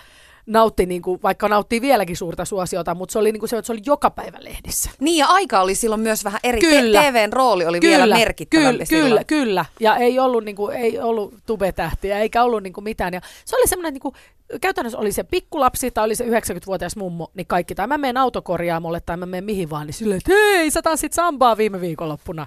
[0.47, 3.67] nautti, niin kuin, vaikka nauttii vieläkin suurta suosiota, mutta se oli, niin kuin se, että
[3.67, 4.91] se oli joka päivä lehdissä.
[5.01, 6.61] Niin ja aika oli silloin myös vähän eri.
[6.61, 7.03] Kyllä.
[7.03, 9.65] TVn rooli oli kyllä, vielä merkittävämpi kyllä, kyllä, kyllä.
[9.81, 13.15] Ja ei ollut, niin kuin, ei ollut tubetähtiä eikä ollut niin kuin mitään.
[13.15, 14.15] Ja se oli semmoinen, niin kuin,
[14.61, 17.75] käytännössä oli se pikkulapsi tai oli se 90-vuotias mummo, niin kaikki.
[17.75, 21.13] Tai mä menen autokorjaamolle tai mä menen mihin vaan, niin silleen, että hei, sä tanssit
[21.13, 22.47] sambaa viime viikonloppuna.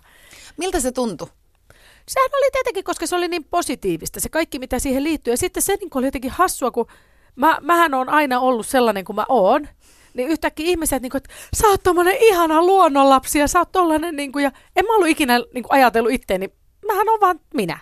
[0.58, 1.28] Miltä se tuntui?
[2.08, 5.34] Sehän oli tietenkin, koska se oli niin positiivista, se kaikki mitä siihen liittyy.
[5.34, 6.88] Ja sitten se niin oli jotenkin hassua, kun
[7.38, 9.68] mä, mähän on aina ollut sellainen kuin mä oon.
[10.14, 14.16] Niin yhtäkkiä ihmiset, niin kuin, että sä oot tommonen ihana luonnonlapsi ja sä oot tollanen,
[14.16, 16.54] niin kuin, ja en mä ollut ikinä niin kuin, ajatellut itteeni,
[16.88, 17.80] mähän on vaan minä.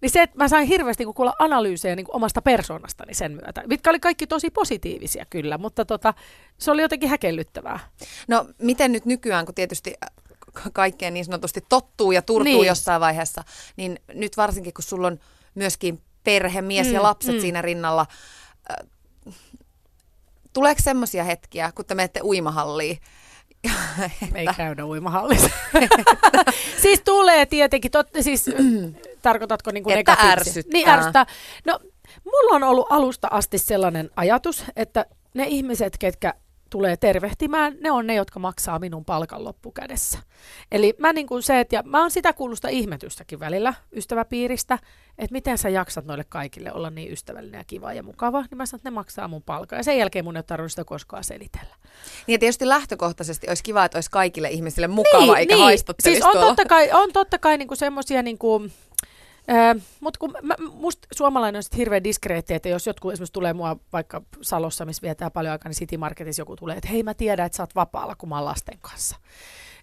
[0.00, 3.32] Niin se, että mä sain hirveästi niin kuin, kuulla analyysejä niin kuin, omasta persoonastani sen
[3.32, 6.14] myötä, mitkä oli kaikki tosi positiivisia kyllä, mutta tota,
[6.58, 7.78] se oli jotenkin häkellyttävää.
[8.28, 10.10] No miten nyt nykyään, kun tietysti äh,
[10.52, 12.66] ka- kaikkeen niin sanotusti tottuu ja turtuu Niin.
[12.66, 13.44] jossain vaiheessa,
[13.76, 15.18] niin nyt varsinkin kun sulla on
[15.54, 17.40] myöskin perhe, mies mm, ja lapset mm.
[17.40, 18.06] siinä rinnalla,
[20.52, 22.98] tuleeko semmoisia hetkiä, kun te menette uimahalliin?
[24.34, 25.50] Ei käydä uimahallissa.
[26.82, 28.46] siis tulee tietenkin, tot, siis
[29.22, 30.72] tarkoitatko niin kuin Että ärsyttää.
[30.72, 31.26] Niin ärsyttää.
[31.64, 31.80] No,
[32.24, 36.34] mulla on ollut alusta asti sellainen ajatus, että ne ihmiset, ketkä
[36.70, 40.18] tulee tervehtimään, ne on ne, jotka maksaa minun palkan loppukädessä.
[40.72, 44.78] Eli mä niin kuin se, että ja mä oon sitä kuulusta ihmetystäkin välillä ystäväpiiristä,
[45.18, 48.66] että miten sä jaksat noille kaikille olla niin ystävällinen ja kiva ja mukava, niin mä
[48.66, 49.78] sanon, että ne maksaa mun palkan.
[49.78, 51.74] Ja sen jälkeen mun ei ole tarvinnut sitä koskaan selitellä.
[52.26, 56.32] Niin ja tietysti lähtökohtaisesti olisi kiva, että olisi kaikille ihmisille mukava, eikä haistattelisi Siis on
[56.32, 56.46] tuolla.
[56.46, 58.22] totta kai, on totta kai niinku semmoisia
[60.00, 63.76] mutta kun mä, musta suomalainen on sit hirveän diskreetti, että jos jotkut esimerkiksi tulee mua
[63.92, 67.46] vaikka Salossa, missä vietää paljon aikaa, niin City Marketissa joku tulee, että hei mä tiedän,
[67.46, 69.16] että sä oot vapaalla, kun mä oon lasten kanssa.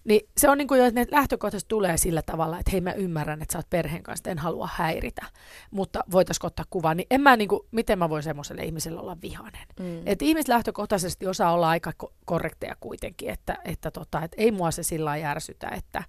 [0.04, 2.92] Niin se on niin kuin jo, että ne lähtökohtaisesti tulee sillä tavalla, että hei mä
[2.92, 5.22] ymmärrän, että sä oot perheen kanssa, en halua häiritä,
[5.70, 9.16] mutta voitaisiko ottaa kuva, niin en mä niin kuin, miten mä voin semmoiselle ihmiselle olla
[9.22, 9.66] vihainen.
[9.80, 10.02] Mm.
[10.06, 14.70] Että ihmiset lähtökohtaisesti osaa olla aika ko- korrekteja kuitenkin, että, että, tota, että ei mua
[14.70, 16.02] se sillä lailla järsytä, että,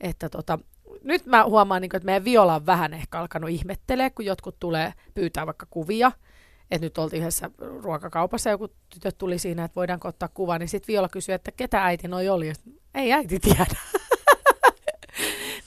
[0.00, 0.58] että tota,
[1.04, 4.56] nyt mä huomaan, niin kuin, että meidän Viola on vähän ehkä alkanut ihmettelee, kun jotkut
[4.60, 6.12] tulee pyytää vaikka kuvia,
[6.70, 7.50] että nyt oltiin yhdessä
[7.82, 11.84] ruokakaupassa, joku tytöt tuli siinä, että voidaanko ottaa kuva, niin sitten Viola kysyi, että ketä
[11.84, 13.66] äiti noi oli, ja sit, ei äiti tiedä.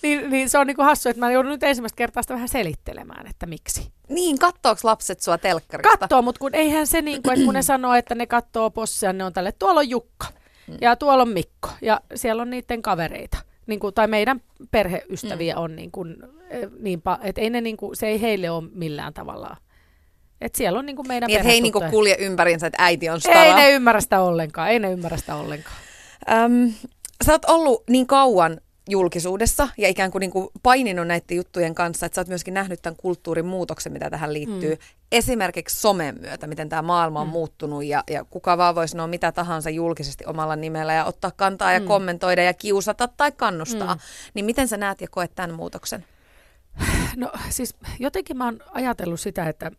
[0.03, 3.27] niin, niin se on niinku hassu, että mä joudun nyt ensimmäistä kertaa sitä vähän selittelemään,
[3.27, 3.91] että miksi.
[4.09, 5.97] Niin, kattooks lapset sua telkkarista?
[5.97, 9.13] Kattoo, mutta kun eihän se niin kuin, että kun ne sanoo, että ne kattoo possia,
[9.13, 10.27] ne on tälle, tuolla on Jukka
[10.81, 13.37] ja tuolla on Mikko ja siellä on niiden kavereita.
[13.67, 16.17] Niin kuin, tai meidän perheystäviä on niin kuin,
[16.49, 19.57] eh, niin että ei ne niin kuin, se ei heille ole millään tavalla.
[20.41, 21.99] Että siellä on niin kuin meidän Niin, että he ei niinku perhetuttuja.
[21.99, 23.43] kulje ympärinsä, että äiti on stara.
[23.43, 25.75] Ei ne ymmärrä sitä ollenkaan, ei ne ymmärrä sitä ollenkaan.
[26.31, 26.73] Öm,
[27.25, 32.05] sä oot ollut niin kauan julkisuudessa ja ikään kuin, niin kuin paininut näiden juttujen kanssa,
[32.05, 34.75] että sä oot myöskin nähnyt tämän kulttuurin muutoksen, mitä tähän liittyy.
[34.75, 34.81] Mm.
[35.11, 37.31] Esimerkiksi somen myötä, miten tämä maailma on mm.
[37.31, 41.73] muuttunut ja, ja kuka vaan voi sanoa mitä tahansa julkisesti omalla nimellä ja ottaa kantaa
[41.73, 41.85] ja Mm.
[41.85, 43.95] kommentoida ja kiusata tai kannustaa.
[43.95, 44.01] Mm.
[44.33, 46.05] Niin miten sä näet ja koet tämän muutoksen?
[47.15, 49.71] No siis jotenkin mä oon ajatellut sitä, että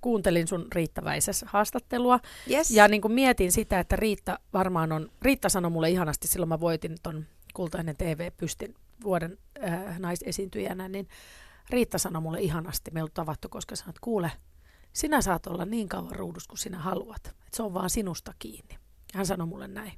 [0.00, 2.20] kuuntelin sun Riitta Väisäs haastattelua
[2.50, 2.70] Yes.
[2.70, 6.60] ja niin kuin mietin sitä, että Riitta varmaan on, Riitta sanoi mulle ihanasti, silloin mä
[6.60, 7.24] voitin ton
[7.56, 11.08] Kultainen TV-pystin vuoden äh, naisesiintyjänä, niin
[11.70, 14.32] Riitta sanoi mulle ihanasti, me ei ollut tavattu, koska sanoit, kuule,
[14.92, 18.78] sinä saat olla niin kauan ruudussa kuin sinä haluat, että se on vaan sinusta kiinni.
[19.14, 19.92] Hän sanoi mulle näin.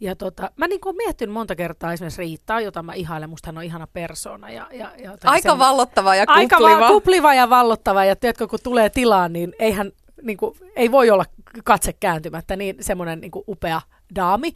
[0.00, 3.58] Ja tota, mä niin kuin miettinyt monta kertaa esimerkiksi Riittaa, jota mä ihailen, musta hän
[3.58, 4.50] on ihana persona.
[4.50, 6.80] Ja, ja, ja Aika semmo- vallottava ja Aika kupliva.
[6.80, 11.10] vaan kupliva ja vallottava, ja tiedätkö, kun tulee tilaan, niin eihän, niin kuin, ei voi
[11.10, 11.24] olla
[11.64, 13.80] katse kääntymättä, niin semmoinen niin kuin upea
[14.14, 14.52] daami.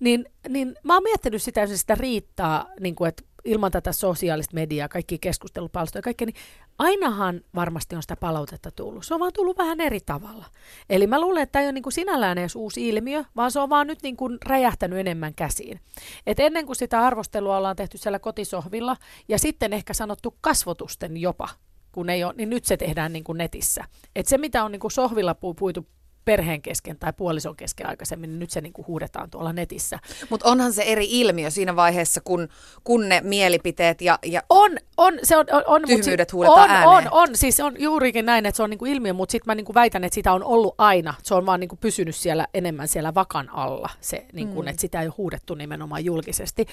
[0.00, 4.88] Niin, niin mä oon miettinyt sitä, sitä riittää, niin kuin, että ilman tätä sosiaalista mediaa,
[4.88, 6.36] kaikki keskustelupalstoja ja kaikkea, niin
[6.78, 9.04] ainahan varmasti on sitä palautetta tullut.
[9.04, 10.44] Se on vaan tullut vähän eri tavalla.
[10.90, 13.60] Eli mä luulen, että tämä ei ole niin kuin sinällään edes uusi ilmiö, vaan se
[13.60, 15.80] on vaan nyt niin kuin räjähtänyt enemmän käsiin.
[16.26, 18.96] Et ennen kuin sitä arvostelua ollaan tehty siellä kotisohvilla
[19.28, 21.48] ja sitten ehkä sanottu kasvotusten jopa,
[21.92, 23.84] kun ei ole, niin nyt se tehdään niin kuin netissä.
[24.16, 25.86] Et se, mitä on niin kuin sohvilla pu- puitu
[26.28, 29.98] perheen kesken tai puolison kesken aikaisemmin, niin nyt se niin kuin huudetaan tuolla netissä.
[30.30, 32.48] Mutta onhan se eri ilmiö siinä vaiheessa, kun,
[32.84, 36.88] kun ne mielipiteet ja, ja On, on, se on, on, on Tyhmyydet huudetaan on, ääneen.
[36.88, 39.74] on, on, siis on juurikin näin, että se on niinku ilmiö, mutta sitten mä niinku
[39.74, 41.14] väitän, että sitä on ollut aina.
[41.22, 44.68] Se on vaan niinku pysynyt siellä enemmän siellä vakan alla, se, niinku, mm.
[44.68, 46.66] että sitä ei ole huudettu nimenomaan julkisesti.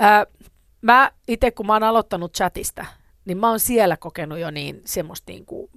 [0.00, 0.30] Ö,
[0.82, 2.86] mä itse, kun mä oon aloittanut chatista,
[3.24, 5.70] niin mä oon siellä kokenut jo niin semmoista niinku,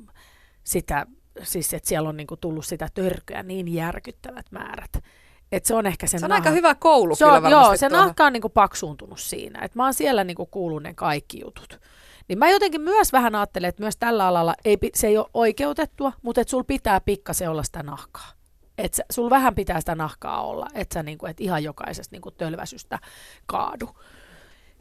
[0.64, 1.08] sitä,
[1.44, 5.04] siis että siellä on niinku tullut sitä törkyä niin järkyttävät määrät.
[5.52, 7.68] Että se on ehkä sen se on nahan- aika hyvä koulu se kyllä on, varmasti
[7.68, 8.08] joo, se tuohon.
[8.08, 9.60] nahka on niinku paksuuntunut siinä.
[9.62, 11.80] Et mä oon siellä niinku kuullut ne kaikki jutut.
[12.28, 16.14] Niin mä jotenkin myös vähän ajattelen, että myös tällä alalla ei, se ei ole oikeutettua,
[16.22, 18.32] mutta että sul pitää pikkasen olla sitä nahkaa.
[18.78, 22.32] Että sä- sul vähän pitää sitä nahkaa olla, että sä niinku, et ihan jokaisesta niinku
[22.32, 23.00] tölväsystä
[23.46, 23.90] kaadu.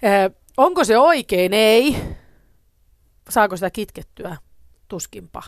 [0.04, 1.52] Ö, onko se oikein?
[1.54, 1.96] Ei.
[3.30, 4.36] Saako sitä kitkettyä?
[4.88, 5.42] Tuskinpa.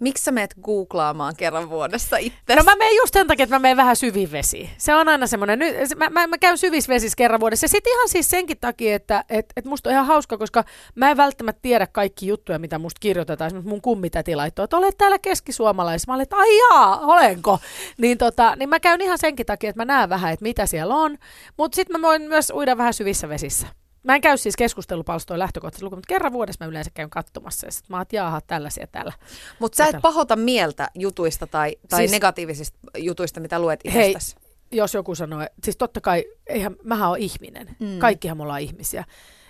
[0.00, 2.56] Miksi sä meet googlaamaan kerran vuodessa itse?
[2.56, 4.70] No mä menen just sen takia, että mä menen vähän syvivesiin.
[4.78, 5.58] Se on aina semmoinen,
[5.96, 7.64] mä, mä, mä käyn syvisvesissä kerran vuodessa.
[7.64, 11.10] Ja sitten ihan siis senkin takia, että et, et musta on ihan hauska, koska mä
[11.10, 13.46] en välttämättä tiedä kaikki juttuja, mitä musta kirjoitetaan.
[13.46, 16.10] Esimerkiksi mun kummitäti laittoi, että olet täällä keskisuomalaisessa.
[16.10, 17.58] Mä olin, että ai jaa, olenko?
[17.98, 20.94] Niin, tota, niin mä käyn ihan senkin takia, että mä näen vähän, että mitä siellä
[20.94, 21.18] on.
[21.56, 23.66] Mutta sitten mä voin myös uida vähän syvissä vesissä.
[24.02, 27.66] Mä en käy siis keskustelupalstoja lähtökohtaisesti lukemaan, mutta kerran vuodessa mä yleensä käyn katsomassa.
[27.66, 29.12] Ja sit mä oon, että jaaha, tällaisia täällä.
[29.58, 30.00] Mutta sä et Mitä?
[30.00, 34.36] pahota mieltä jutuista tai, tai Siis- negatiivisista jutuista, mitä luet Hei, itsestäsi.
[34.72, 37.98] jos joku sanoo, siis totta kai, eihän, mähän on ihminen, Mm.
[37.98, 39.04] kaikkihan me ollaan ihmisiä,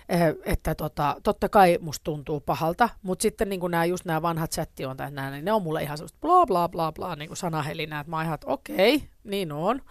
[0.09, 4.51] Eh, että tota, totta kai musta tuntuu pahalta, mutta sitten niin nämä just nämä vanhat
[4.51, 7.37] chattion tai nämä, niin ne on mulle ihan semmoista bla bla bla bla niin kuin
[7.37, 9.81] sanahelinää, että mä oon ihan, että okei, niin on.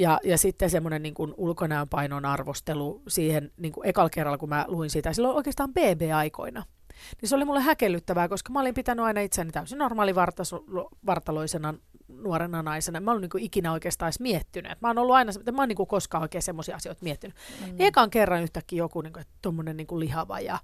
[0.00, 4.48] Ja, ja sitten semmoinen niin kuin ulkonäön painon arvostelu siihen niin kuin ekalla kerralla, kun
[4.48, 6.64] mä luin sitä, silloin oikeastaan BB-aikoina.
[7.20, 11.74] Niin se oli mulle häkellyttävää, koska mä olin pitänyt aina itseäni täysin normaali vartaso- vartaloisena
[12.08, 13.00] nuorena naisena.
[13.00, 14.72] Mä olen niin ikinä oikeastaan edes miettinyt.
[14.72, 17.36] Et Mä oon ollut aina, mä oon niin koskaan oikein semmoisia asioita miettinyt.
[17.60, 17.66] Mm.
[17.66, 20.58] Niin ekan kerran yhtäkkiä joku niin kuin, että tommonen niin kuin lihava ja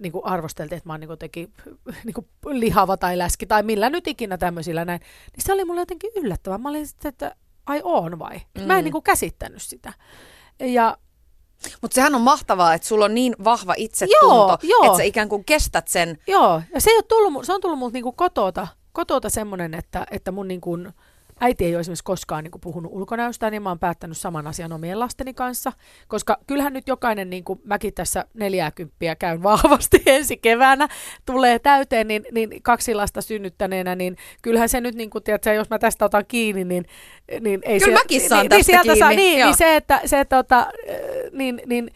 [0.00, 1.52] niin kuin arvosteltiin, että mä oon niin jotenkin
[2.04, 2.26] niin kuin
[2.60, 5.00] lihava tai läski tai millä nyt ikinä tämmöisillä näin.
[5.00, 6.58] Niin se oli mulle jotenkin yllättävää.
[6.58, 7.36] Mä olin sitten, että
[7.70, 8.40] ai on vai?
[8.58, 8.62] Mm.
[8.62, 9.92] Mä en niin kuin käsittänyt sitä.
[10.60, 10.96] Ja
[11.82, 15.44] Mutta sehän on mahtavaa, että sulla on niin vahva itsetunto, Joo, että sä ikään kuin
[15.44, 16.18] kestät sen.
[16.26, 20.06] Joo, ja se, ei ole tullut, se on tullut multa niinku kotota, kotota semmoinen, että,
[20.10, 20.78] että mun niinku,
[21.40, 25.00] äiti ei ole esimerkiksi koskaan niinku puhunut ulkonäöstä, niin mä oon päättänyt saman asian omien
[25.00, 25.72] lasteni kanssa,
[26.08, 30.88] koska kyllähän nyt jokainen, niin kuin mäkin tässä 40 käyn vahvasti ensi keväänä,
[31.26, 35.70] tulee täyteen, niin, niin kaksi lasta synnyttäneenä, niin kyllähän se nyt, niin kuin, tiedätkö, jos
[35.70, 36.84] mä tästä otan kiinni, niin,
[37.40, 39.48] niin ei Kyllä se, mäkin saan niin, tästä niin, sieltä Saa, kiinni, niin, joo.
[39.48, 40.66] niin se, että, se, että ota,
[41.32, 41.90] niin, niin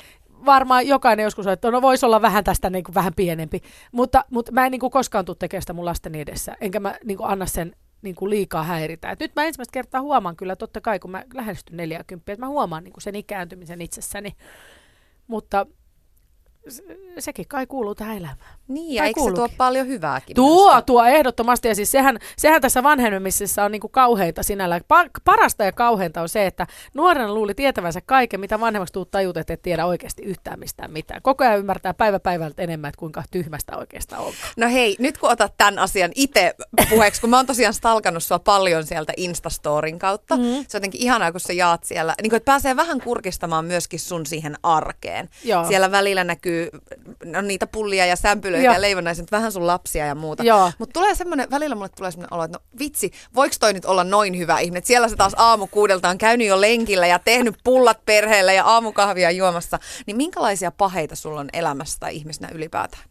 [0.45, 3.61] varmaan jokainen joskus on, että no voisi olla vähän tästä niin kuin vähän pienempi.
[3.93, 6.95] Mutta, mutta mä en niin kuin koskaan tule tekemään sitä mun lasteni edessä, enkä mä
[7.05, 9.11] niin kuin anna sen niin kuin liikaa häiritä.
[9.11, 12.49] Et nyt mä ensimmäistä kertaa huomaan kyllä totta kai, kun mä lähestyn 40, että mä
[12.49, 14.37] huomaan niin kuin sen ikääntymisen itsessäni.
[15.27, 15.67] Mutta
[17.19, 18.37] sekin kai kuuluu tähän elämään.
[18.69, 20.35] Niin, ja Tai eikö se tuo paljon hyvääkin?
[20.35, 20.87] Tuo, myöskin?
[20.87, 21.69] tuo ehdottomasti.
[21.69, 24.79] Ja siis sehän, sehän tässä vanhenemisessa on niinku kauheita sinällä.
[24.79, 29.37] Pa- parasta ja kauheinta on se, että nuorena luuli tietävänsä kaiken, mitä vanhemmaksi tuut tajut,
[29.37, 31.23] että et tiedä oikeasti yhtään mistään mitään.
[31.23, 34.33] Koko ajan ymmärtää päivä päivältä enemmän, että kuinka tyhmästä oikeastaan on.
[34.57, 36.55] No hei, nyt kun otat tämän asian itse
[36.91, 40.37] puheeksi, kun mä oon tosiaan stalkannut sua paljon sieltä Instastorin kautta.
[40.37, 40.53] Mm-hmm.
[40.53, 44.01] Se on jotenkin ihanaa, kun sä jaat siellä, niin kun, että pääsee vähän kurkistamaan myöskin
[44.01, 45.29] sun siihen arkeen.
[45.45, 45.65] Joo.
[45.65, 46.54] Siellä välillä näkyy
[47.25, 48.75] no, niitä pullia ja sämpylöitä Joo.
[48.75, 50.43] ja leivonnaiset, mutta vähän sun lapsia ja muuta.
[50.79, 54.05] Mutta tulee semmoinen, välillä mulle tulee semmoinen olo, että no vitsi, voiko toi nyt olla
[54.05, 54.79] noin hyvä ihminen?
[54.79, 58.65] Et siellä se taas aamu kuudelta on käynyt jo lenkillä ja tehnyt pullat perheelle ja
[58.65, 59.79] aamukahvia juomassa.
[60.07, 63.03] Niin minkälaisia paheita sulla on elämässä tai ihmisenä ylipäätään?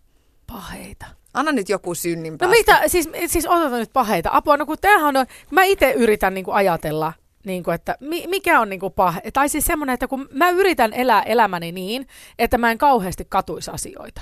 [0.47, 1.05] Paheita.
[1.33, 2.57] Anna nyt joku synnin No päästä.
[2.57, 4.29] mitä, siis, siis otetaan nyt paheita.
[4.33, 7.13] Apua, no kun tämähän on, mä itse yritän niin kuin ajatella,
[7.45, 9.21] niin kuin, että mi, mikä on niin kuin pahe.
[9.33, 12.07] Tai siis semmoinen, että kun mä yritän elää elämäni niin,
[12.39, 14.21] että mä en kauheasti katuisi asioita.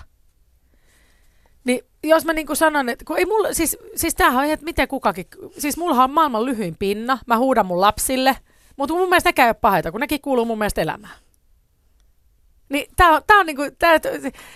[1.63, 4.87] Niin jos mä niinku sanon, että kun ei mulla, siis, siis tämähän on, että miten
[4.87, 8.37] kukakin, siis mulla on maailman lyhyin pinna, mä huudan mun lapsille,
[8.77, 11.13] mutta mun mielestä nekään ei ole paheita, kun nekin kuuluu mun mielestä elämään.
[12.69, 13.99] Niin tää on, tää on niinku, tää,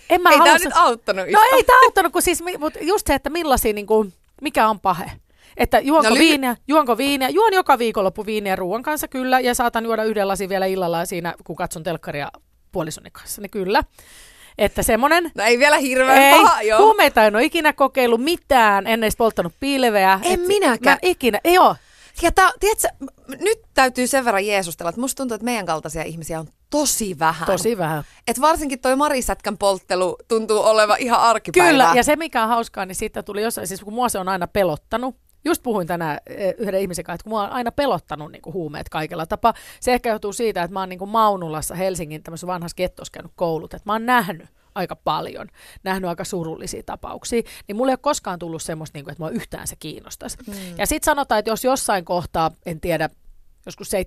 [0.10, 2.73] en mä Ei halua tämä sa- nyt auttanut No ei tämä auttanut, kun siis, mut
[2.82, 5.12] just se, että millaisia, niin kuin, mikä on pahe.
[5.57, 9.83] Että juonko, No viiniä, juonko viiniä, juon joka viikonloppu viiniä ruoan kanssa kyllä, ja saatan
[9.83, 12.31] juoda yhden lasin vielä illalla siinä, kun katson telkkaria
[12.71, 13.83] puolisoni kanssa, niin kyllä.
[14.57, 16.81] Että semmoinen, No ei vielä hirveän ei, paha, joo.
[16.81, 20.19] huumeita en ole ikinä kokeillut mitään, en edes polttanut piileveä.
[20.23, 20.97] En Et minäkään.
[21.03, 21.75] Mä ikinä, ei oo.
[22.21, 22.87] Ja tää, tiedätkö,
[23.27, 27.45] nyt täytyy sen verran jeesustella, että musta tuntuu, että meidän kaltaisia ihmisiä on tosi vähän.
[27.45, 28.03] Tosi vähän.
[28.27, 31.71] Et varsinkin toi Marisätkän polttelu tuntuu olevan ihan arkipäivää.
[31.71, 34.29] Kyllä, ja se mikä on hauskaa, niin siitä tuli jossain, siis kun mua se on
[34.29, 35.15] aina pelottanut,
[35.45, 38.53] just puhuin tänään eh, yhden ihmisen kanssa, että kun mua on aina pelottanut niin kuin
[38.53, 39.53] huumeet kaikella tapaa.
[39.79, 43.31] Se ehkä johtuu siitä, että mä oon niin kuin Maunulassa Helsingin tämmöisessä vanhassa kettossa käynyt
[43.36, 45.47] koulut, että mä oon nähnyt aika paljon,
[45.84, 49.29] nähnyt aika surullisia tapauksia, niin mulle ei ole koskaan tullut semmoista, niin kuin, että mua
[49.29, 50.38] yhtään se kiinnostaisi.
[50.45, 50.77] Hmm.
[50.77, 53.10] Ja sitten sanotaan, että jos jossain kohtaa, en tiedä,
[53.65, 53.97] joskus 17-18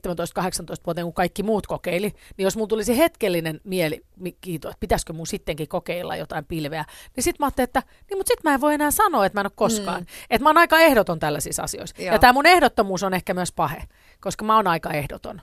[0.86, 4.04] vuoteen, kun kaikki muut kokeili, niin jos mulla tulisi hetkellinen mieli,
[4.40, 6.84] kiitos, että pitäisikö mun sittenkin kokeilla jotain pilveä,
[7.16, 9.40] niin sitten mä ajattelin, että niin, mutta sitten mä en voi enää sanoa, että mä
[9.40, 10.00] en ole koskaan.
[10.00, 10.06] Mm.
[10.30, 12.02] Että mä oon aika ehdoton tällaisissa asioissa.
[12.02, 12.12] Joo.
[12.12, 13.82] Ja tämä mun ehdottomuus on ehkä myös pahe,
[14.20, 15.40] koska mä oon aika ehdoton.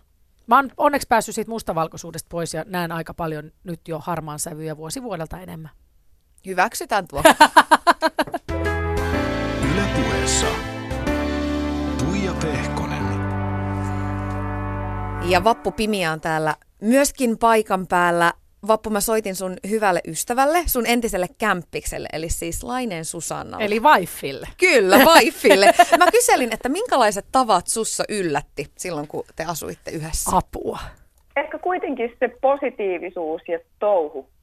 [0.47, 4.77] Mä oon onneksi päässyt siitä mustavalkoisuudesta pois ja näen aika paljon nyt jo harmaan sävyjä
[4.77, 5.71] vuosi vuodelta enemmän.
[6.45, 7.23] Hyväksytään tuo.
[9.73, 10.47] Ylepuheessa
[11.97, 12.94] Tuija Pehkonen.
[15.29, 18.33] Ja Vappu Pimiä on täällä myöskin paikan päällä.
[18.67, 23.65] Vappu, mä soitin sun hyvälle ystävälle, sun entiselle kämppikselle, eli siis Laineen Susannalle.
[23.65, 24.47] Eli vaifille.
[24.57, 25.65] Kyllä, vaifille.
[25.97, 30.37] Mä kyselin, että minkälaiset tavat sussa yllätti silloin, kun te asuitte yhdessä?
[30.37, 30.79] Apua.
[31.35, 33.59] Ehkä kuitenkin se positiivisuus ja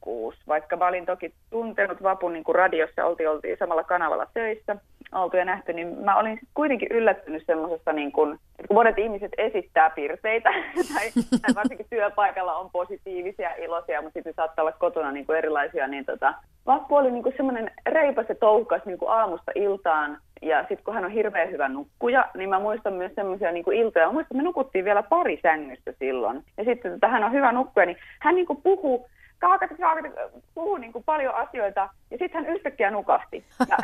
[0.03, 4.75] touhukkuus, vaikka mä olin toki tuntenut Vapun niin kuin radiossa, oltiin, oltiin samalla kanavalla töissä,
[5.11, 9.31] oltu ja nähty, niin mä olin kuitenkin yllättynyt semmoisesta, niin kuin, että kun monet ihmiset
[9.37, 10.49] esittää piirteitä,
[10.93, 11.11] tai,
[11.41, 16.05] tai varsinkin työpaikalla on positiivisia iloisia, mutta sitten saattaa olla kotona niin kuin erilaisia, niin
[16.05, 16.33] tota,
[16.65, 21.05] Vappu oli niin semmoinen reipas ja touhukas niin kuin aamusta iltaan, ja sitten kun hän
[21.05, 24.05] on hirveän hyvä nukkuja, niin mä muistan myös semmoisia niin kuin iltoja.
[24.05, 26.43] Mä muistan, me nukuttiin vielä pari sängystä silloin.
[26.57, 29.07] Ja sitten, että hän on hyvä nukkuja, niin hän niin kuin puhuu
[29.39, 30.09] kaakata, kaakata,
[30.55, 33.43] puhuu niin kuin paljon asioita, ja sitten hän yhtäkkiä nukahti.
[33.69, 33.77] Ja,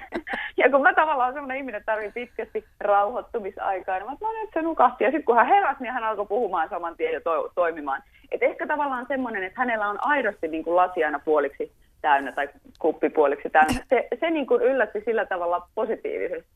[0.64, 5.04] ja kun mä tavallaan semmoinen ihminen tarvii pitkästi rauhoittumisaikaa, niin mä sanoin, että se nukahti.
[5.04, 8.02] Ja sitten kun hän heräsi, niin hän alkoi puhumaan saman tien ja to- toimimaan.
[8.32, 12.48] Et ehkä tavallaan semmoinen, että hänellä on aidosti niin kuin lasi aina puoliksi täynnä tai
[12.78, 13.84] kuppipuoliksi täynnä.
[13.88, 16.52] Se, se niin kuin yllätti sillä tavalla positiivisesti.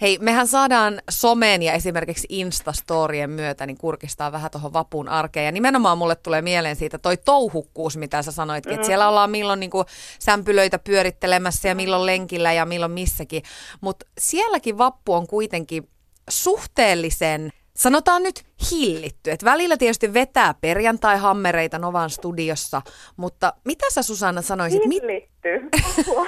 [0.00, 5.44] Hei, mehän saadaan someen ja esimerkiksi Instastorien myötä niin kurkistaa vähän tuohon vapun arkeen.
[5.44, 8.74] Ja nimenomaan mulle tulee mieleen siitä toi touhukkuus, mitä sä sanoitkin, mm.
[8.74, 9.86] että siellä ollaan milloin niin kuin
[10.18, 13.42] sämpylöitä pyörittelemässä ja milloin lenkillä ja milloin missäkin.
[13.80, 15.88] Mutta sielläkin vappu on kuitenkin
[16.30, 17.50] suhteellisen
[17.80, 19.30] sanotaan nyt hillitty.
[19.30, 22.82] Et välillä tietysti vetää perjantai-hammereita Novan studiossa,
[23.16, 24.82] mutta mitä sä Susanna sanoisit?
[24.84, 25.68] Hillitty.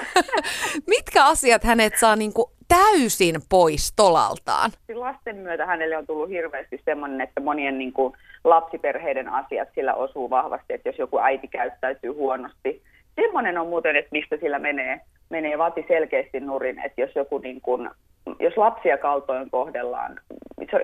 [0.95, 4.71] mitkä asiat hänet saa niinku täysin pois tolaltaan?
[4.95, 10.73] Lasten myötä hänelle on tullut hirveästi semmoinen, että monien niinku lapsiperheiden asiat sillä osuu vahvasti,
[10.73, 12.83] että jos joku äiti käyttäytyy huonosti.
[13.15, 17.61] Semmoinen on muuten, että mistä sillä menee, menee vati selkeästi nurin, että jos joku niin
[17.61, 17.91] kuin
[18.41, 20.21] jos lapsia kaltoin kohdellaan,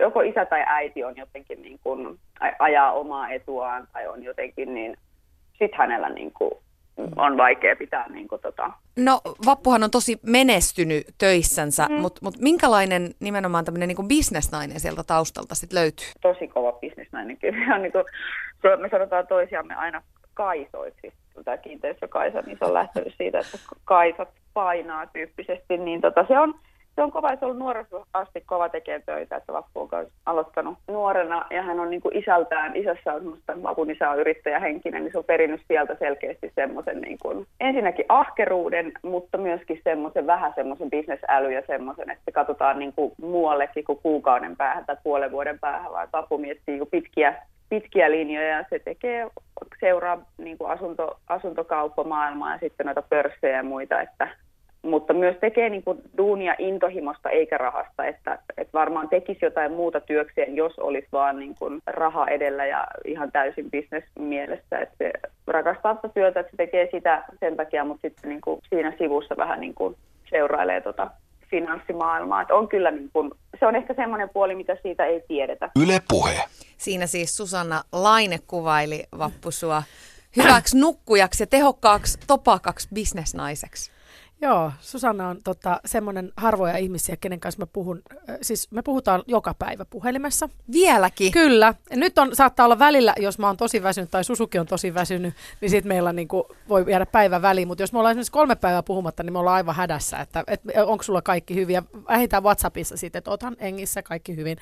[0.00, 2.18] joko isä tai äiti on jotenkin niin kuin,
[2.58, 4.96] ajaa omaa etuaan tai on jotenkin, niin
[5.50, 6.50] sitten hänellä niin kuin,
[7.16, 8.70] on vaikea pitää niin kuin, tota...
[8.96, 11.94] No Vappuhan on tosi menestynyt töissänsä, mm.
[11.94, 16.06] mutta mut minkälainen nimenomaan tämmöinen niin bisnesnainen sieltä taustalta sitten löytyy?
[16.20, 17.74] Tosi kova bisnesnainen kyllä.
[17.74, 18.04] On, niin kuin,
[18.78, 20.02] me sanotaan toisiamme aina
[20.34, 21.12] kaisoiksi,
[21.44, 26.54] tämä kiinteistökaisa, niin se on lähtenyt siitä, että kaisat painaa tyyppisesti, niin tota, se on
[26.98, 31.46] se on kova, se on nuoresta asti kova tekee töitä, että Vappu on aloittanut nuorena.
[31.50, 35.18] Ja hän on niin kuin isältään, isässä on semmoista, Vapun isä on yrittäjähenkinen, niin se
[35.18, 41.52] on perinnyt sieltä selkeästi semmoisen niin kuin, ensinnäkin ahkeruuden, mutta myöskin semmoisen vähän semmoisen bisnesäly
[41.52, 46.08] ja semmoisen, että katsotaan niin kuin muuallekin kuin kuukauden päähän tai puolen vuoden päähän, vaan
[46.12, 48.48] Vappu miettii niin pitkiä pitkiä linjoja.
[48.48, 49.30] Ja se tekee,
[49.80, 54.28] seuraa niin asunto, asuntokauppamaailmaa ja sitten noita pörssejä ja muita, että
[54.82, 60.00] mutta myös tekee niin kuin duunia intohimosta eikä rahasta, että, että varmaan tekisi jotain muuta
[60.00, 65.12] työkseen, jos olisi vaan niin kuin raha edellä ja ihan täysin bisnesmielessä, että se
[65.46, 69.36] rakastaa sitä työtä, että se tekee sitä sen takia, mutta sitten niin kuin siinä sivussa
[69.36, 69.96] vähän niin kuin
[70.30, 71.10] seurailee tota
[71.50, 72.42] finanssimaailmaa.
[72.42, 75.70] Että on kyllä niin kuin, se on ehkä semmoinen puoli, mitä siitä ei tiedetä.
[75.82, 76.44] Yle Puhe.
[76.76, 79.82] Siinä siis Susanna Laine kuvaili vappusua
[80.36, 83.97] hyväksi nukkujaksi ja tehokkaaksi topakaksi bisnesnaiseksi.
[84.40, 88.02] Joo, Susanna on tota, semmoinen harvoja ihmisiä, kenen kanssa mä puhun.
[88.42, 90.48] Siis me puhutaan joka päivä puhelimessa.
[90.72, 91.32] Vieläkin?
[91.32, 91.74] Kyllä.
[91.90, 95.34] Nyt on, saattaa olla välillä, jos mä oon tosi väsynyt tai Susuki on tosi väsynyt,
[95.60, 97.68] niin sitten meillä niinku, voi jäädä päivä väliin.
[97.68, 100.60] Mutta jos me ollaan esimerkiksi kolme päivää puhumatta, niin me ollaan aivan hädässä, että et,
[100.86, 101.74] onko sulla kaikki hyvin.
[101.74, 104.58] Ja vähintään WhatsAppissa sitten, että otan engissä kaikki hyvin.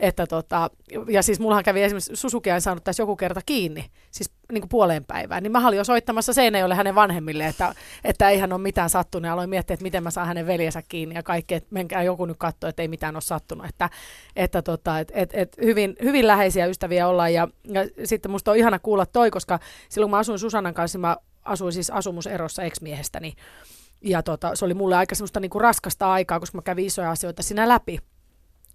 [0.00, 0.70] Että tota,
[1.08, 4.68] ja siis mullahan kävi esimerkiksi Susuki en saanut tässä joku kerta kiinni, siis niin kuin
[4.68, 5.42] puoleen päivään.
[5.42, 9.26] Niin mä olin jo soittamassa Seinäjoelle hänen vanhemmille, että, että ei hän ole mitään sattunut.
[9.26, 12.26] Ja aloin miettiä, että miten mä saan hänen veljensä kiinni ja kaikki, että menkää joku
[12.26, 13.66] nyt katsoa, että ei mitään ole sattunut.
[13.66, 13.90] Että,
[14.36, 17.32] että tota, et, et, et hyvin, hyvin läheisiä ystäviä ollaan.
[17.32, 19.58] Ja, ja sitten musta on ihana kuulla toi, koska
[19.88, 23.34] silloin kun mä asuin Susannan kanssa, mä asuin siis asumuserossa ex-miehestäni.
[24.04, 27.10] ja tota, se oli mulle aika semmoista niin kuin raskasta aikaa, koska mä kävin isoja
[27.10, 27.98] asioita siinä läpi.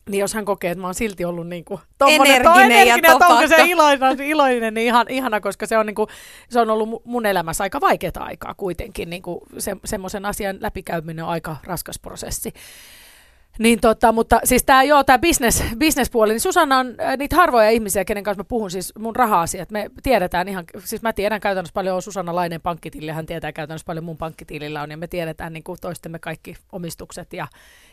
[0.09, 3.19] Niin jos hän kokee, että mä oon silti ollut niin kuin Energinen ja energinen ja
[3.19, 3.47] topakka.
[3.47, 6.09] se iloinen, iloinen, niin ihan, ihana, koska se on, niin kuin,
[6.49, 9.09] se on ollut mu- mun elämässä aika vaikeaa aikaa kuitenkin.
[9.09, 12.53] Niin kuin se, semmoisen asian läpikäyminen on aika raskas prosessi.
[13.59, 17.69] Niin tota, mutta siis tämä joo, tämä business, businesspuoli, niin Susanna on äh, niitä harvoja
[17.69, 19.71] ihmisiä, kenen kanssa mä puhun siis mun raha-asiat.
[19.71, 23.85] Me tiedetään ihan, siis mä tiedän käytännössä paljon on Susanna Lainen pankkitili, hän tietää käytännössä
[23.85, 27.33] paljon mun pankkitilillä on, ja me tiedetään niin kuin toistemme kaikki omistukset.
[27.33, 27.47] Ja,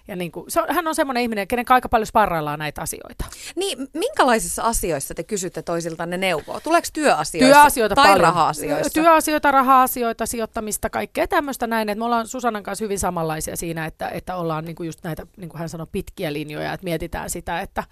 [0.08, 3.24] ja niin kuin, se on, hän on semmoinen ihminen, kenen aika paljon sparraillaan näitä asioita.
[3.56, 6.60] Niin, minkälaisissa asioissa te kysytte toisiltanne neuvoa?
[6.60, 8.20] Tuleeko työasioissa Työasioita tai paljon.
[8.20, 8.92] raha-asioissa?
[8.92, 11.88] Työasioita, raha-asioita, sijoittamista, kaikkea tämmöistä näin.
[11.88, 15.48] Että me ollaan Susannan kanssa hyvin samanlaisia siinä, että, että ollaan niinku just näitä, niin
[15.48, 17.84] kuin hän sanoi, pitkiä linjoja, että mietitään sitä, että,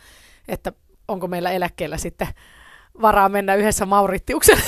[0.49, 0.73] että
[1.09, 2.29] onko meillä eläkkeellä sitten
[3.03, 4.63] varaa mennä yhdessä Mauritiukselle,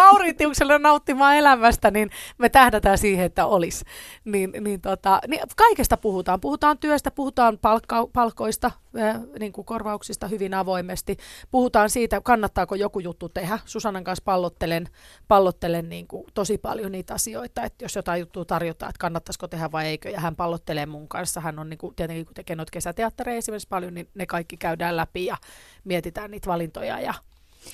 [0.00, 3.84] Mauritiukselle nauttimaan elämästä, niin me tähdätään siihen, että olisi.
[4.24, 6.40] Niin, niin, tota, niin kaikesta puhutaan.
[6.40, 11.16] Puhutaan työstä, puhutaan palkka, palkoista, äh, niin kuin korvauksista hyvin avoimesti.
[11.50, 13.58] Puhutaan siitä, kannattaako joku juttu tehdä.
[13.64, 14.88] Susannan kanssa pallottelen,
[15.28, 19.72] pallottelen niin kuin tosi paljon niitä asioita, että jos jotain juttua tarjotaan, että kannattaisiko tehdä
[19.72, 20.10] vai eikö.
[20.10, 21.40] Ja hän pallottelee mun kanssa.
[21.40, 24.96] Hän on niin kuin, tietenkin, kun tekee noita kesäteattereja esimerkiksi paljon, niin ne kaikki käydään
[24.96, 25.36] läpi ja
[25.84, 27.14] mietitään niitä valintoja ja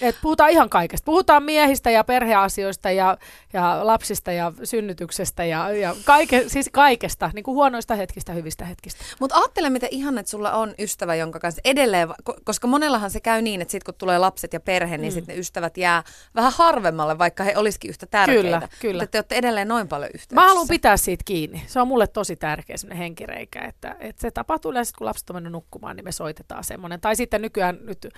[0.01, 1.05] et puhutaan ihan kaikesta.
[1.05, 3.17] Puhutaan miehistä ja perheasioista ja,
[3.53, 9.05] ja lapsista ja synnytyksestä ja, ja kaike, siis kaikesta, niin kuin huonoista hetkistä, hyvistä hetkistä.
[9.21, 13.21] Mutta ajattele, miten ihan, että sulla on ystävä, jonka kanssa edelleen, ko- koska monellahan se
[13.21, 15.15] käy niin, että sit kun tulee lapset ja perhe, niin mm.
[15.15, 16.03] sitten ne ystävät jää
[16.35, 18.43] vähän harvemmalle, vaikka he olisikin yhtä tärkeitä.
[18.43, 19.03] Kyllä, kyllä.
[19.03, 20.35] Mutta te olette edelleen noin paljon yhteyksissä.
[20.35, 21.63] Mä haluan pitää siitä kiinni.
[21.67, 25.37] Se on mulle tosi tärkeä semmoinen henkireikä, että, että se tapahtuu yleensä, kun lapset on
[25.37, 27.01] mennyt nukkumaan, niin me soitetaan semmoinen.
[27.01, 28.09] Tai sitten nykyään, nyt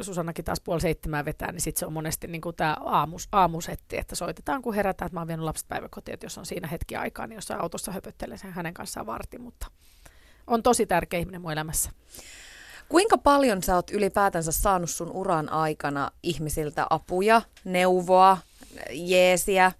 [0.00, 4.14] Susannakin taas puoli seitsemää vetää, niin sitten se on monesti niin tämä aamus, aamusetti, että
[4.14, 7.26] soitetaan kun herätään, että mä oon vienyt lapset päiväkotiin, että jos on siinä hetki aikaa,
[7.26, 9.66] niin jossain autossa höpöttelen sen hänen kanssaan varti, mutta
[10.46, 11.90] on tosi tärkeä ihminen mun elämässä.
[12.88, 18.38] Kuinka paljon sä oot ylipäätänsä saanut sun uran aikana ihmisiltä apuja, neuvoa,
[18.90, 19.72] jeesiä,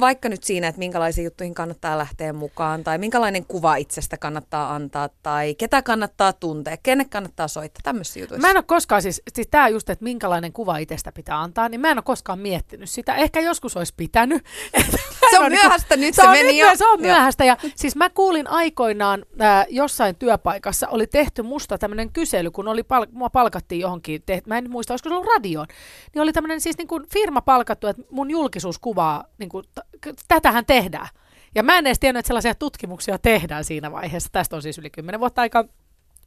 [0.00, 5.08] vaikka nyt siinä, että minkälaisiin juttuihin kannattaa lähteä mukaan, tai minkälainen kuva itsestä kannattaa antaa,
[5.22, 8.46] tai ketä kannattaa tuntea, kenne kannattaa soittaa, tämmöisissä jutuissa.
[8.46, 11.80] Mä en ole koskaan, siis, siis tämä just, että minkälainen kuva itsestä pitää antaa, niin
[11.80, 13.14] mä en ole koskaan miettinyt sitä.
[13.14, 14.44] Ehkä joskus olisi pitänyt.
[15.30, 16.76] Se on No niin kuin- myöhäistä, nyt se, meni jo.
[16.76, 17.44] Se on myöhäistä.
[17.44, 22.82] Ja, siis mä kuulin aikoinaan äh, jossain työpaikassa, oli tehty musta tämmöinen kysely, kun oli
[22.82, 25.66] pal- mua palkattiin johonkin, te- mä en muista, olisiko se ollut radioon,
[26.14, 29.83] niin oli tämmöinen siis niin kuin firma palkattu, että mun julkisuus kuvaa, niin kuin, t-
[30.28, 31.08] tätähän tehdään.
[31.54, 34.28] Ja mä en edes tiennyt, että sellaisia tutkimuksia tehdään siinä vaiheessa.
[34.32, 35.64] Tästä on siis yli 10 vuotta aikaa.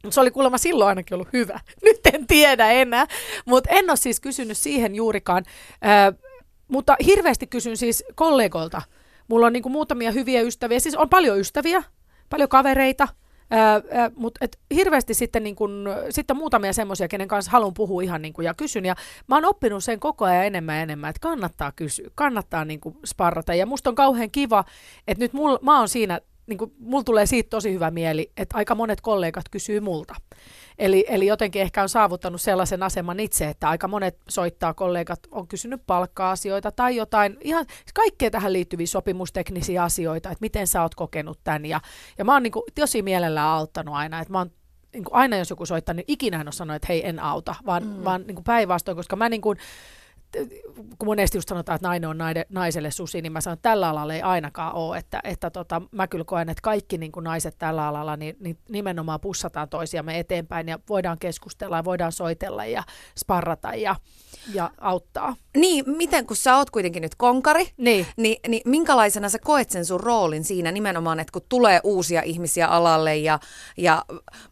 [0.04, 1.60] Mut Se oli kuulemma silloin ainakin ollut hyvä.
[1.84, 3.06] Nyt en tiedä enää.
[3.46, 5.44] Mutta en ole siis kysynyt siihen juurikaan.
[5.72, 6.18] Ö,
[6.68, 8.82] mutta hirveästi kysyn siis kollegoilta.
[9.28, 10.80] Mulla on niinku muutamia hyviä ystäviä.
[10.80, 11.82] Siis on paljon ystäviä,
[12.28, 13.08] paljon kavereita.
[14.16, 18.44] Mutta hirveästi sitten, niin kun, sitten muutamia semmoisia, kenen kanssa haluan puhua ihan niin kun,
[18.44, 18.84] ja kysyn.
[18.84, 18.94] Ja
[19.26, 23.00] mä oon oppinut sen koko ajan enemmän ja enemmän, että kannattaa kysyä, kannattaa niin kun,
[23.06, 23.54] sparrata.
[23.54, 24.64] Ja musta on kauhean kiva,
[25.08, 28.56] että nyt mul, mä oon siinä, niin kun, mulla tulee siitä tosi hyvä mieli, että
[28.56, 30.14] aika monet kollegat kysyy multa.
[30.78, 35.48] Eli, eli jotenkin ehkä on saavuttanut sellaisen aseman itse, että aika monet soittaa kollegat on
[35.48, 41.38] kysynyt palkka-asioita tai jotain, ihan kaikkea tähän liittyviä sopimusteknisiä asioita, että miten sä oot kokenut
[41.44, 41.66] tämän.
[41.66, 41.80] Ja,
[42.18, 44.50] ja mä oon niin kuin, tosi mielellään auttanut aina, että mä oon
[44.92, 47.54] niin kuin aina jos joku soittaa, niin ikinä en ole sanonut, että hei en auta,
[47.66, 48.04] vaan, mm.
[48.04, 49.58] vaan niin kuin päinvastoin, koska mä niin kuin,
[50.98, 53.88] kun monesti just sanotaan, että nainen on naide, naiselle susi, niin mä sanon, että tällä
[53.88, 54.98] alalla ei ainakaan ole.
[54.98, 58.58] Että, että tota, mä kyllä koen, että kaikki niin kuin naiset tällä alalla, niin, niin
[58.68, 62.82] nimenomaan pussataan toisiamme eteenpäin ja voidaan keskustella ja voidaan soitella ja
[63.18, 63.96] sparrata ja,
[64.52, 65.36] ja auttaa.
[65.56, 68.06] Niin, miten kun sä oot kuitenkin nyt konkari, Niin.
[68.16, 72.66] niin, niin minkälaisena sä koet sen sun roolin siinä nimenomaan, että kun tulee uusia ihmisiä
[72.66, 73.38] alalle ja,
[73.76, 74.04] ja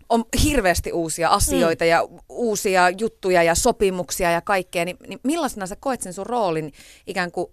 [0.09, 1.91] on hirveästi uusia asioita mm.
[1.91, 6.73] ja uusia juttuja ja sopimuksia ja kaikkea, niin, niin millaisena sä koet sen sun roolin
[7.07, 7.47] ikään kuin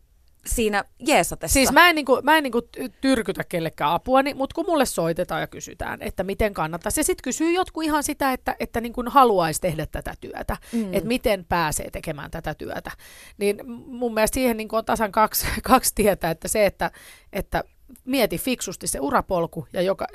[0.45, 1.53] siinä jeesatessa?
[1.53, 5.41] Siis mä en, niinku, mä en niinku ty- tyrkytä kellekään apuani, mutta kun mulle soitetaan
[5.41, 6.99] ja kysytään, että miten kannattaisi.
[6.99, 10.93] Ja sitten kysyy jotkut ihan sitä, että, että niinku haluaisi tehdä tätä työtä, mm.
[10.93, 12.91] että miten pääsee tekemään tätä työtä.
[13.37, 16.91] Niin mun mielestä siihen niinku on tasan kaksi, kaksi tietä, että se, että,
[17.33, 17.63] että
[18.05, 20.07] mieti fiksusti se urapolku ja joka,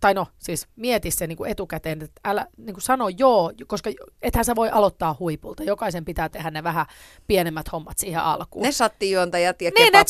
[0.00, 3.90] tai no siis mieti se niin kuin etukäteen, että älä niin kuin sano joo, koska
[4.22, 5.62] ethän sä voi aloittaa huipulta.
[5.62, 6.86] Jokaisen pitää tehdä ne vähän
[7.26, 8.64] pienemmät hommat siihen alkuun.
[8.64, 10.04] Ne sattijuontajat ja niin, ne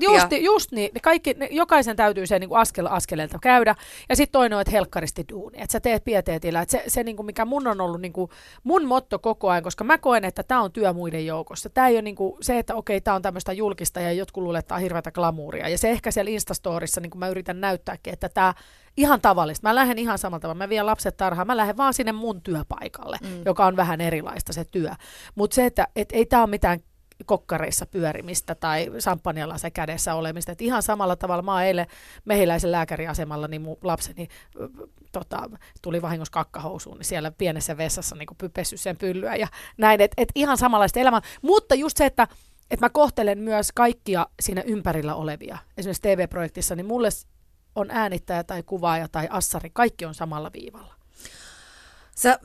[0.00, 0.38] just, ja...
[0.38, 0.90] just niin.
[0.94, 3.74] Ne kaikki, ne, jokaisen täytyy se niin kuin askel askeleelta käydä.
[4.08, 5.58] Ja sitten toinen on, että helkkaristi duuni.
[5.60, 6.62] Että sä teet pieteetillä.
[6.62, 8.30] Että se, se niin kuin mikä mun on ollut niin kuin
[8.64, 11.70] mun motto koko ajan, koska mä koen, että tämä on työ muiden joukossa.
[11.70, 14.58] Tämä ei ole niin kuin se, että okei, tämä on tämmöistä julkista ja jotkut luulee,
[14.58, 15.68] että tämä on hirveätä glamuuria.
[15.68, 18.54] Ja se ehkä siellä Instastorissa, niin kuin mä yritän näyttääkin, että tämä
[18.98, 19.68] ihan tavallista.
[19.68, 20.58] Mä lähden ihan samalla tavalla.
[20.58, 21.46] Mä vien lapset tarhaan.
[21.46, 23.42] Mä lähden vaan sinne mun työpaikalle, mm.
[23.44, 24.90] joka on vähän erilaista se työ.
[25.34, 26.80] Mutta se, että et ei tämä ole mitään
[27.26, 30.52] kokkareissa pyörimistä tai samppanjalla se kädessä olemista.
[30.52, 31.86] Et ihan samalla tavalla mä eilen
[32.24, 34.28] mehiläisen lääkäriasemalla, niin mun lapseni
[35.12, 35.50] tota,
[35.82, 39.46] tuli vahingossa kakkahousuun, niin siellä pienessä vessassa niin pessy sen pyllyä ja
[39.76, 40.00] näin.
[40.00, 41.20] Että et ihan samanlaista elämää.
[41.42, 42.28] Mutta just se, että
[42.70, 45.58] et mä kohtelen myös kaikkia siinä ympärillä olevia.
[45.76, 47.08] Esimerkiksi TV-projektissa, niin mulle
[47.78, 50.94] on äänittäjä tai kuvaaja tai assari, kaikki on samalla viivalla.
[52.16, 52.38] Sä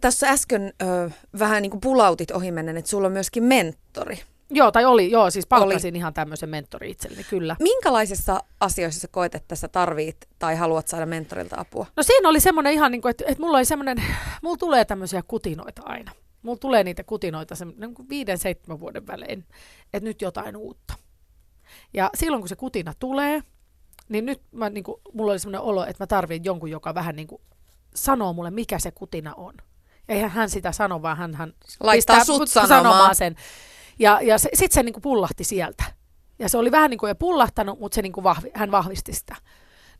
[0.00, 4.22] tässä äsken ö, vähän niin kuin pulautit ohimennen, että sulla on myöskin mentori.
[4.50, 5.98] Joo, tai oli, joo, siis palkkasin oli.
[5.98, 7.56] ihan tämmöisen mentori itselleni, kyllä.
[7.60, 11.86] Minkälaisissa asioissa sä koet, että sä tarvit tai haluat saada mentorilta apua?
[11.96, 14.04] No siinä oli semmoinen ihan niin kuin, että, että mulla oli semmoinen,
[14.42, 16.12] mulla tulee tämmöisiä kutinoita aina.
[16.42, 19.44] Mulla tulee niitä kutinoita niin kuin viiden, seitsemän vuoden välein,
[19.92, 20.94] että nyt jotain uutta.
[21.94, 23.42] Ja silloin kun se kutina tulee,
[24.12, 27.16] niin nyt mä, niin kuin, mulla oli semmoinen olo, että mä tarvitsen jonkun, joka vähän
[27.16, 27.42] niin kuin
[27.94, 29.54] sanoo mulle, mikä se kutina on.
[30.08, 32.82] Eihän hän sitä sano, vaan hän, hän laittaa sut sanomaan.
[32.82, 33.36] sanomaan sen.
[33.98, 35.84] Ja, ja sitten se niin kuin pullahti sieltä.
[36.38, 39.12] Ja se oli vähän niin kuin jo pullahtanut, mutta se niin kuin vahvi, hän vahvisti
[39.12, 39.36] sitä.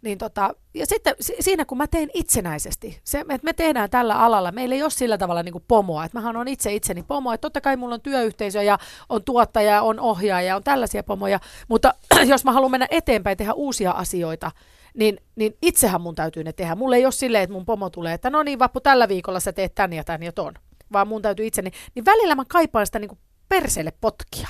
[0.03, 4.53] Niin tota, ja sitten siinä kun mä teen itsenäisesti, se, että me tehdään tällä alalla,
[4.53, 7.43] meillä ei ole sillä tavalla niin kuin pomoa, että mähän on itse itseni pomo, että
[7.43, 8.79] totta kai mulla on työyhteisö ja
[9.09, 11.95] on tuottaja, on ohjaaja, on tällaisia pomoja, mutta
[12.27, 14.51] jos mä haluan mennä eteenpäin tehdä uusia asioita,
[14.95, 16.75] niin, niin itsehän mun täytyy ne tehdä.
[16.75, 19.53] Mulle ei ole silleen, että mun pomo tulee, että no niin Vappu, tällä viikolla sä
[19.53, 20.55] teet tän ja tän ja ton,
[20.93, 24.49] vaan mun täytyy itseni, niin välillä mä kaipaan sitä niin kuin perseelle potkia.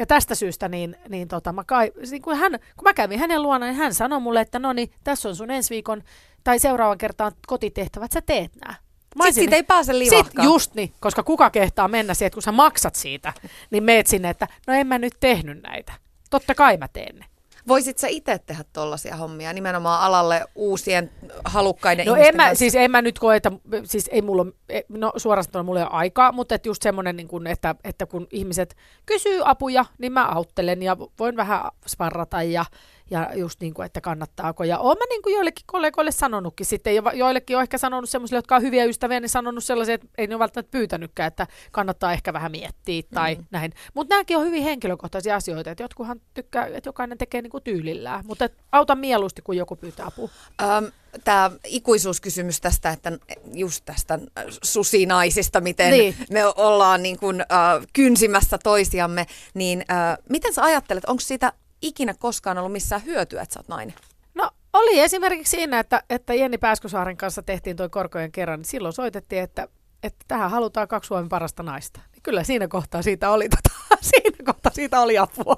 [0.00, 3.42] Ja tästä syystä niin, niin tota, mä kai, niin kun, hän, kun mä kävin hänen
[3.42, 6.02] luonaan, niin hän sanoi mulle, että no niin, tässä on sun ensi viikon
[6.44, 8.74] tai seuraavan kertaan kotitehtävät, sä teet nää.
[9.16, 10.44] Mä Sitten siitä ei pääse livahkaan.
[10.44, 13.32] just niin, koska kuka kehtaa mennä siihen, että kun sä maksat siitä,
[13.70, 15.92] niin meet sinne, että no en mä nyt tehnyt näitä.
[16.30, 17.24] Totta kai mä teen ne.
[17.68, 21.10] Voisit sä itse tehdä tollaisia hommia nimenomaan alalle uusien
[21.44, 23.52] halukkaiden no ihmisten en mä, siis en mä nyt koe, että
[23.84, 27.28] siis ei mulla, e, no suorastaan mulla ei ole aikaa, mutta että just semmoinen, niin
[27.28, 32.64] kun, että, että kun ihmiset kysyy apuja, niin mä auttelen ja voin vähän sparrata ja,
[33.10, 34.64] ja just niin kuin, että kannattaako.
[34.64, 38.38] Ja oon mä niin kuin joillekin kollegoille sanonutkin sitten, ja joillekin on ehkä sanonut semmoisille,
[38.38, 42.12] jotka on hyviä ystäviä, niin sanonut sellaisia, että ei ne ole välttämättä pyytänytkään, että kannattaa
[42.12, 43.44] ehkä vähän miettiä tai mm.
[43.50, 43.72] näin.
[43.94, 48.26] Mutta nämäkin on hyvin henkilökohtaisia asioita, että jotkuhan tykkää, että jokainen tekee niin kuin tyylillään,
[48.26, 50.28] mutta auta mieluusti, kun joku pyytää apua.
[50.62, 50.90] Um,
[51.24, 53.12] Tämä ikuisuuskysymys tästä, että
[53.54, 54.18] just tästä
[54.62, 56.14] susinaisista, miten niin.
[56.30, 61.52] me ollaan niin kuin, uh, kynsimässä toisiamme, niin uh, miten sä ajattelet, onko siitä
[61.82, 63.94] ikinä koskaan ollut missään hyötyä, että sä oot nainen?
[64.34, 68.92] No oli esimerkiksi siinä, että, että Jenni Pääskysaaren kanssa tehtiin toi korkojen kerran, niin silloin
[68.92, 69.68] soitettiin, että,
[70.02, 72.00] että tähän halutaan kaksi Suomen parasta naista.
[72.12, 75.56] Niin kyllä siinä kohtaa siitä oli, tota, siinä kohtaa siitä oli apua.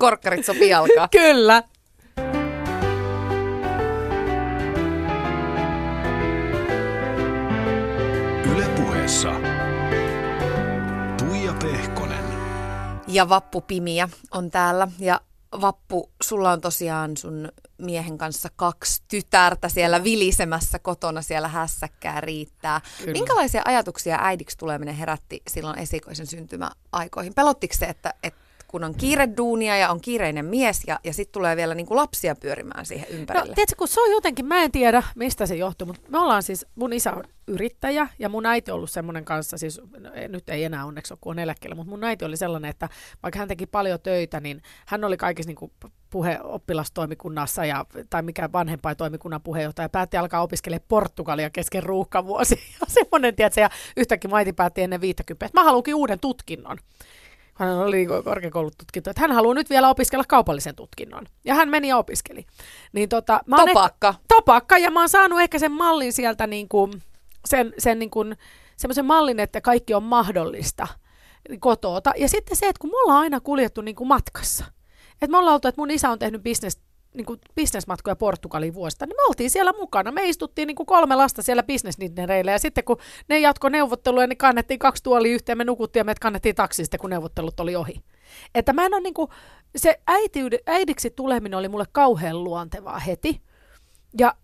[0.00, 1.08] Korkkarit sopii alkaa.
[1.22, 1.62] kyllä.
[8.54, 9.32] Ylepuheessa
[11.18, 12.24] Tuija Pehkonen.
[13.08, 15.20] Ja Vappu Pimiä on täällä ja
[15.60, 17.48] Vappu, sulla on tosiaan sun
[17.78, 22.80] miehen kanssa kaksi tytärtä siellä vilisemässä kotona, siellä hässäkkää riittää.
[22.98, 23.12] Kyllä.
[23.12, 27.34] Minkälaisia ajatuksia äidiksi tuleminen herätti silloin esikoisen syntymäaikoihin?
[27.34, 28.43] Pelottiko se, että, että
[28.74, 31.96] kun on kiire duunia ja on kiireinen mies ja, ja sitten tulee vielä niin kuin
[31.96, 33.48] lapsia pyörimään siihen ympärille.
[33.48, 36.42] No tiedätkö, kun se on jotenkin, mä en tiedä mistä se johtuu, mutta me ollaan
[36.42, 40.48] siis, mun isä on yrittäjä ja mun äiti on ollut semmoinen kanssa, siis no, nyt
[40.48, 42.88] ei enää onneksi ole, kun on eläkkeellä, mutta mun äiti oli sellainen, että
[43.22, 45.72] vaikka hän teki paljon töitä, niin hän oli kaikissa niin kuin
[46.10, 52.54] puhe oppilastoimikunnassa ja, tai mikä vanhempaitoimikunnan puheenjohtaja päätti alkaa opiskelemaan Portugalia kesken ruuhkavuosi.
[52.80, 56.78] Ja semmoinen, tiedätkö, ja yhtäkkiä maiti päätti ennen 50, että mä haluankin uuden tutkinnon
[57.54, 61.26] hän oli korkeakoulututkinto, että hän haluaa nyt vielä opiskella kaupallisen tutkinnon.
[61.44, 62.46] Ja hän meni ja opiskeli.
[62.92, 64.08] Niin tota, mä topakka.
[64.08, 66.92] Ehkä, topakka, ja mä oon saanut ehkä sen mallin sieltä, niin kuin,
[67.44, 68.36] sen, sen niin kuin,
[68.76, 70.88] semmoisen mallin, että kaikki on mahdollista
[71.60, 72.12] kotoota.
[72.16, 74.64] Ja sitten se, että kun me ollaan aina kuljettu niin kuin matkassa,
[75.12, 76.80] että me ollaan oltu, että mun isä on tehnyt bisnes
[77.14, 80.12] niin kuin bisnesmatkoja Portugaliin vuosista, niin me oltiin siellä mukana.
[80.12, 82.98] Me istuttiin niin kuin kolme lasta siellä bisnesnitnereillä ja sitten kun
[83.28, 87.00] ne jatko neuvotteluja, niin kannettiin kaksi tuolia yhteen, me nukuttiin ja me kannettiin taksi sitten,
[87.00, 88.00] kun neuvottelut oli ohi.
[88.54, 89.30] Että mä en ole niin kuin,
[89.76, 93.40] se äiti, äidiksi tuleminen oli mulle kauhean luontevaa heti.
[94.18, 94.34] Ja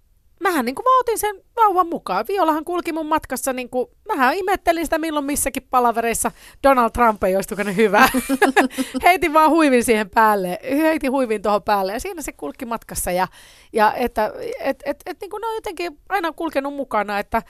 [0.40, 2.24] mähän niin kuin mä otin sen vauvan mukaan.
[2.28, 6.30] Violahan kulki mun matkassa, niin kuin, mähän imettelin sitä milloin missäkin palavereissa.
[6.62, 8.08] Donald Trump ei olisi hyvä.
[9.04, 13.10] heitin vaan huivin siihen päälle, heitin huivin tuohon päälle ja siinä se kulki matkassa.
[13.10, 13.28] Ja,
[13.72, 17.42] ja että et, et, et, niin kuin ne on jotenkin aina kulkenut mukana, että,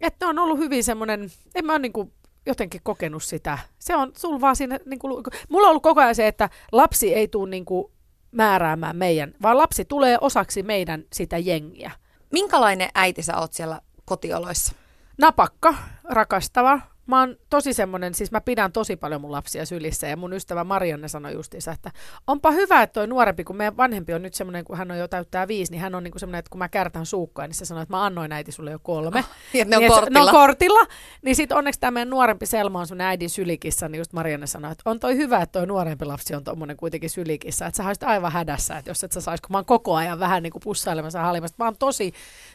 [0.00, 2.12] että ne on ollut hyvin semmoinen, en mä ole niin kuin
[2.46, 3.58] jotenkin kokenut sitä.
[3.78, 7.14] Se on sul vaan siinä, niin kuin, mulla on ollut koko ajan se, että lapsi
[7.14, 7.92] ei tule niin kuin
[8.32, 11.90] määräämään meidän, vaan lapsi tulee osaksi meidän sitä jengiä.
[12.32, 14.72] Minkälainen äiti sä oot siellä kotioloissa?
[15.18, 15.74] Napakka,
[16.04, 16.80] rakastava,
[17.10, 20.64] mä oon tosi semmoinen, siis mä pidän tosi paljon mun lapsia sylissä ja mun ystävä
[20.64, 21.90] Marianne sanoi justiinsa, että
[22.26, 25.08] onpa hyvä, että toi nuorempi, kun meidän vanhempi on nyt semmoinen, kun hän on jo
[25.08, 27.82] täyttää viisi, niin hän on niinku semmoinen, että kun mä kärtän suukkoa, niin se sanoi,
[27.82, 29.18] että mä annoin äiti sulle jo kolme.
[29.18, 30.18] Oh, ja ne on niin, kortilla.
[30.18, 30.86] Ne on kortilla.
[31.22, 34.72] Niin sit onneksi tämä meidän nuorempi Selma on semmoinen äidin sylikissa, niin just Marianne sanoi,
[34.72, 38.02] että on toi hyvä, että toi nuorempi lapsi on tommonen kuitenkin sylikissa, että sä olisit
[38.02, 40.62] aivan hädässä, että jos et sä sais, kun mä oon koko ajan vähän niin kuin
[40.64, 42.12] pussailemassa halimassa, mä oon tosi,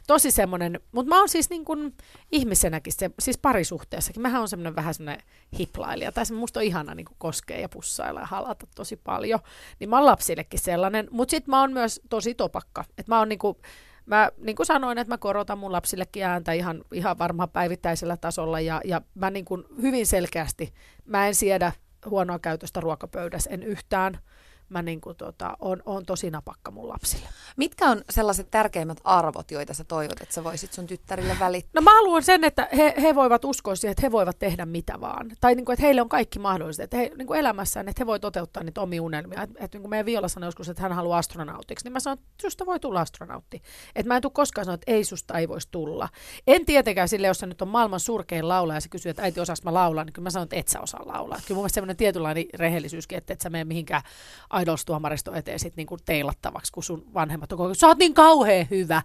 [0.08, 1.93] tosi semmoinen, mutta mä oon siis niin kuin
[2.32, 5.26] ihmisenäkin, se, siis parisuhteessakin, mähän on semmoinen vähän semmoinen
[5.60, 9.39] hiplailija, tai se musta on ihana niin koskea ja pussailla ja halata tosi paljon,
[9.80, 13.30] niin mä oon lapsillekin sellainen, mutta sitten mä oon myös tosi topakka, että mä oon
[13.30, 13.58] niin kuin,
[14.06, 18.60] mä niin kuin sanoin, että mä korotan mun lapsillekin ääntä ihan, ihan varmaan päivittäisellä tasolla.
[18.60, 20.74] Ja, ja mä niin kuin hyvin selkeästi,
[21.06, 21.72] mä en siedä
[22.10, 24.20] huonoa käytöstä ruokapöydässä, en yhtään
[24.76, 27.30] mä niin kuin, tota, on, on tosi napakka mun lapsille.
[27.57, 31.71] Mitkä on sellaiset tärkeimmät arvot, joita sä toivot, että sä voisit sun tyttärille välittää?
[31.73, 35.01] No mä haluan sen, että he, he voivat uskoa siihen, että he voivat tehdä mitä
[35.01, 35.32] vaan.
[35.41, 38.05] Tai niin kuin, että heille on kaikki mahdollista, että he niin kuin elämässään, että he
[38.05, 39.41] voivat toteuttaa niitä omia unelmia.
[39.41, 42.19] Että, että niin kuin meidän Viola sanoi joskus, että hän haluaa astronautiksi, niin mä sanoin,
[42.19, 43.61] että susta voi tulla astronautti.
[43.95, 46.09] Että mä en tule koskaan sanoa, että ei susta ei voisi tulla.
[46.47, 49.39] En tietenkään sille, jos se nyt on maailman surkein laulaja ja se kysyy, että äiti
[49.39, 51.38] osaas mä laulaa, niin kyllä mä sanon, että et sä osaa laulaa.
[51.38, 54.01] Kyllä mun mielestä semmoinen tietynlainen rehellisyyskin, että et sä mene mihinkään
[54.66, 59.01] idolstuomaristo eteen sit niinku teilattavaksi, kun sun vanhemmat on koko sä oot niin kauhean hyvä.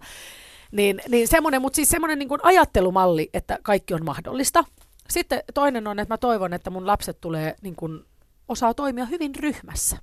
[0.71, 4.63] Niin, niin semmoinen, mutta siis semmoinen niin ajattelumalli, että kaikki on mahdollista.
[5.09, 8.05] Sitten toinen on, että mä toivon, että mun lapset tulee niin kuin,
[8.47, 9.97] osaa toimia hyvin ryhmässä.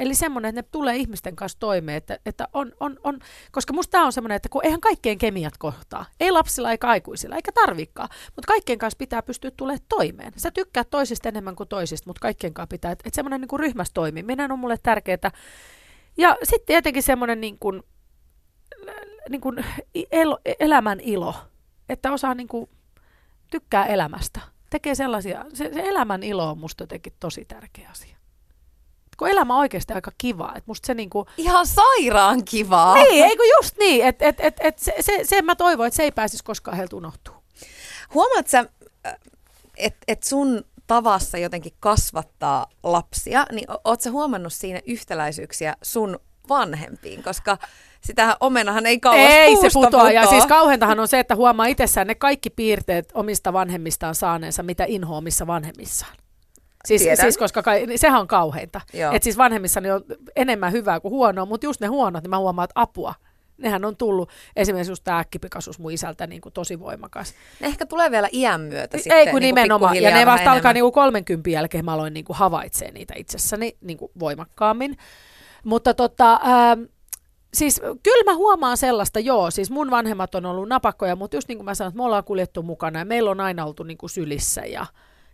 [0.00, 3.18] Eli semmoinen, että ne tulee ihmisten kanssa toimeen, että, että on, on, on,
[3.52, 7.36] koska musta tämä on semmoinen, että kun eihän kaikkien kemiat kohtaa, ei lapsilla eikä aikuisilla,
[7.36, 10.32] eikä tarvikaan, mutta kaikkien kanssa pitää pystyä tulemaan toimeen.
[10.36, 13.94] Sä tykkää toisista enemmän kuin toisista, mutta kaikkien kanssa pitää, että, että semmoinen niin ryhmässä
[13.94, 15.30] toimiminen on mulle tärkeää.
[16.16, 17.82] Ja sitten tietenkin semmoinen niin kuin,
[19.28, 19.64] niin kuin
[20.12, 21.34] el, elämän ilo,
[21.88, 22.70] että osaa niin kuin,
[23.50, 24.40] tykkää elämästä.
[24.70, 28.20] Tekee sellaisia, se, se elämän ilo on musta jotenkin tosi tärkeä asia
[29.20, 30.52] kun elämä on oikeasti aika kivaa.
[30.56, 31.26] Et musta se niinku...
[31.36, 32.94] Ihan sairaan kivaa.
[32.94, 36.02] Niin, eikö just niin, että et, et, et se, se, se mä toivon, että se
[36.02, 37.34] ei pääsisi koskaan heiltä unohtuu.
[38.14, 38.64] Huomaat sä,
[39.76, 46.18] että et sun tavassa jotenkin kasvattaa lapsia, niin oot sä huomannut siinä yhtäläisyyksiä sun
[46.48, 47.58] vanhempiin, koska
[48.00, 52.06] sitä omenahan ei kauas Ei se putoa, ja siis kauheintahan on se, että huomaa itsessään
[52.06, 56.16] ne kaikki piirteet omista vanhemmistaan saaneensa, mitä inhoa omissa vanhemmissaan.
[56.84, 58.80] Siis, siis koska kai, niin sehän on kauheinta.
[59.12, 60.04] Että siis vanhemmissani on
[60.36, 63.14] enemmän hyvää kuin huonoa, mutta just ne huonot, niin mä huomaan, että apua.
[63.58, 67.34] Nehän on tullut, esimerkiksi just tämä äkkipikaisuus mun isältä niin kuin tosi voimakas.
[67.60, 69.18] Ne ehkä tulee vielä iän myötä sitten.
[69.18, 72.24] Ei kun niin nimenomaan, ja ne vasta alkaa niin kuin 30 jälkeen mä aloin niin
[72.24, 74.96] kuin havaitsee niitä itsessäni niin kuin voimakkaammin.
[75.64, 76.78] Mutta tota, äh,
[77.54, 81.58] siis kyllä mä huomaan sellaista, joo, siis mun vanhemmat on ollut napakkoja, mutta just niin
[81.58, 84.10] kuin mä sanoin, että me ollaan kuljettu mukana ja meillä on aina oltu niin kuin
[84.10, 84.86] sylissä ja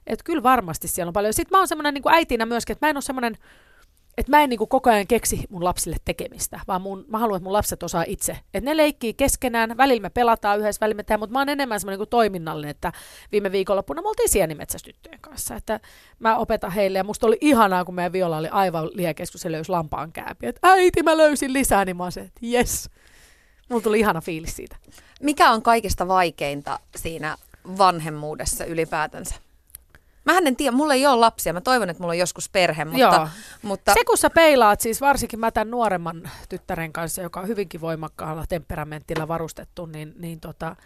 [0.07, 1.35] että kyllä varmasti siellä on paljon.
[1.35, 3.37] Sitten mä oon semmoinen niin äitinä myöskin, että mä en ole semmoinen,
[4.19, 7.37] että mä en niin kuin koko ajan keksi mun lapsille tekemistä, vaan mun, mä haluan,
[7.37, 8.39] että mun lapset osaa itse.
[8.55, 11.81] Että ne leikkii keskenään, välillä me pelataan yhdessä, välillä me tehdään, mutta mä oon enemmän
[11.81, 12.93] semmoinen niin toiminnallinen, että
[13.33, 15.81] viime viikonloppuna me oltiin sienimetsästyttöjen kanssa, että
[16.19, 19.53] mä opetan heille, ja musta oli ihanaa, kun meidän Viola oli aivan liekes, kun se
[19.53, 22.91] löysi lampaan kääpi, että äiti, mä löysin lisää, niin mä oon se, että jes.
[23.69, 24.77] Mulla tuli ihana fiilis siitä.
[25.23, 27.37] Mikä on kaikista vaikeinta siinä
[27.79, 29.46] vanhemmuudessa ylipäätänsä?
[30.27, 31.53] Mä en tiedä, mulla ei ole lapsia.
[31.53, 32.99] Mä toivon, että mulla on joskus perhe, mutta...
[32.99, 33.29] Joo.
[33.63, 33.95] mutta...
[33.95, 38.45] Se kun sä peilaat, siis varsinkin mä tämän nuoremman tyttären kanssa, joka on hyvinkin voimakkaalla
[38.49, 40.77] temperamentilla varustettu, niin, niin tota,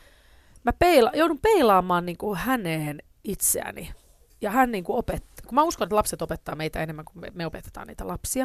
[0.65, 3.93] mä peila, joudun peilaamaan niin kuin häneen itseäni.
[4.41, 7.31] Ja hän niin kuin opettaa, kun mä uskon, että lapset opettaa meitä enemmän kuin me,
[7.35, 8.45] me opetetaan niitä lapsia,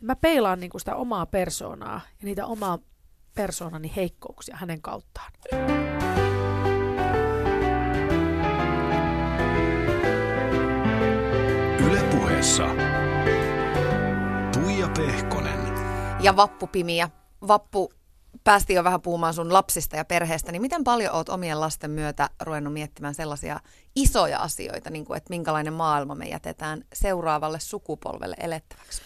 [0.00, 2.78] niin mä peilaan niin kuin sitä omaa persoonaa ja niitä omaa
[3.34, 5.32] persoonani heikkouksia hänen kauttaan.
[12.58, 12.68] Ylepuheessa
[14.52, 15.58] Tuija Pehkonen.
[16.20, 17.10] Ja Vappupimiä.
[17.48, 17.92] Vappu,
[18.44, 22.30] päästiin jo vähän puhumaan sun lapsista ja perheestä, niin miten paljon oot omien lasten myötä
[22.40, 23.60] ruvennut miettimään sellaisia
[23.96, 29.02] isoja asioita, niin kuin, että minkälainen maailma me jätetään seuraavalle sukupolvelle elettäväksi?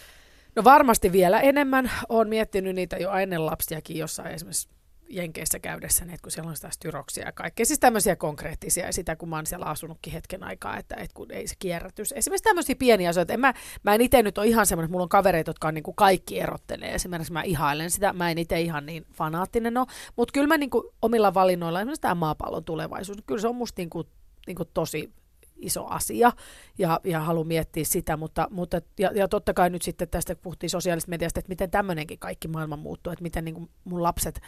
[0.55, 1.91] No varmasti vielä enemmän.
[2.09, 4.69] Olen miettinyt niitä jo ennen lapsiakin jossain esimerkiksi
[5.09, 9.15] Jenkeissä käydessäni, että kun siellä on sitä styroksia ja kaikkea, siis tämmöisiä konkreettisia, ja sitä
[9.15, 12.75] kun mä oon siellä asunutkin hetken aikaa, että, että kun ei se kierrätys, esimerkiksi tämmöisiä
[12.75, 13.53] pieniä asioita, en mä,
[13.83, 15.95] mä en itse nyt ole ihan semmoinen, että mulla on kavereita, jotka on niin kuin
[15.95, 20.47] kaikki erottelee, esimerkiksi mä ihailen sitä, mä en itse ihan niin fanaattinen ole, mutta kyllä
[20.47, 24.07] mä niin kuin omilla valinnoilla, esimerkiksi tämä maapallon tulevaisuus, kyllä se on musta niin kuin,
[24.47, 25.13] niin kuin tosi
[25.59, 26.31] iso asia
[26.77, 30.69] ja, ja haluan miettiä sitä, mutta, mutta ja, ja totta kai nyt sitten tästä puhuttiin
[30.69, 34.41] sosiaalisesta mediasta, että miten tämmöinenkin kaikki maailma muuttuu, että miten niin kuin mun lapset,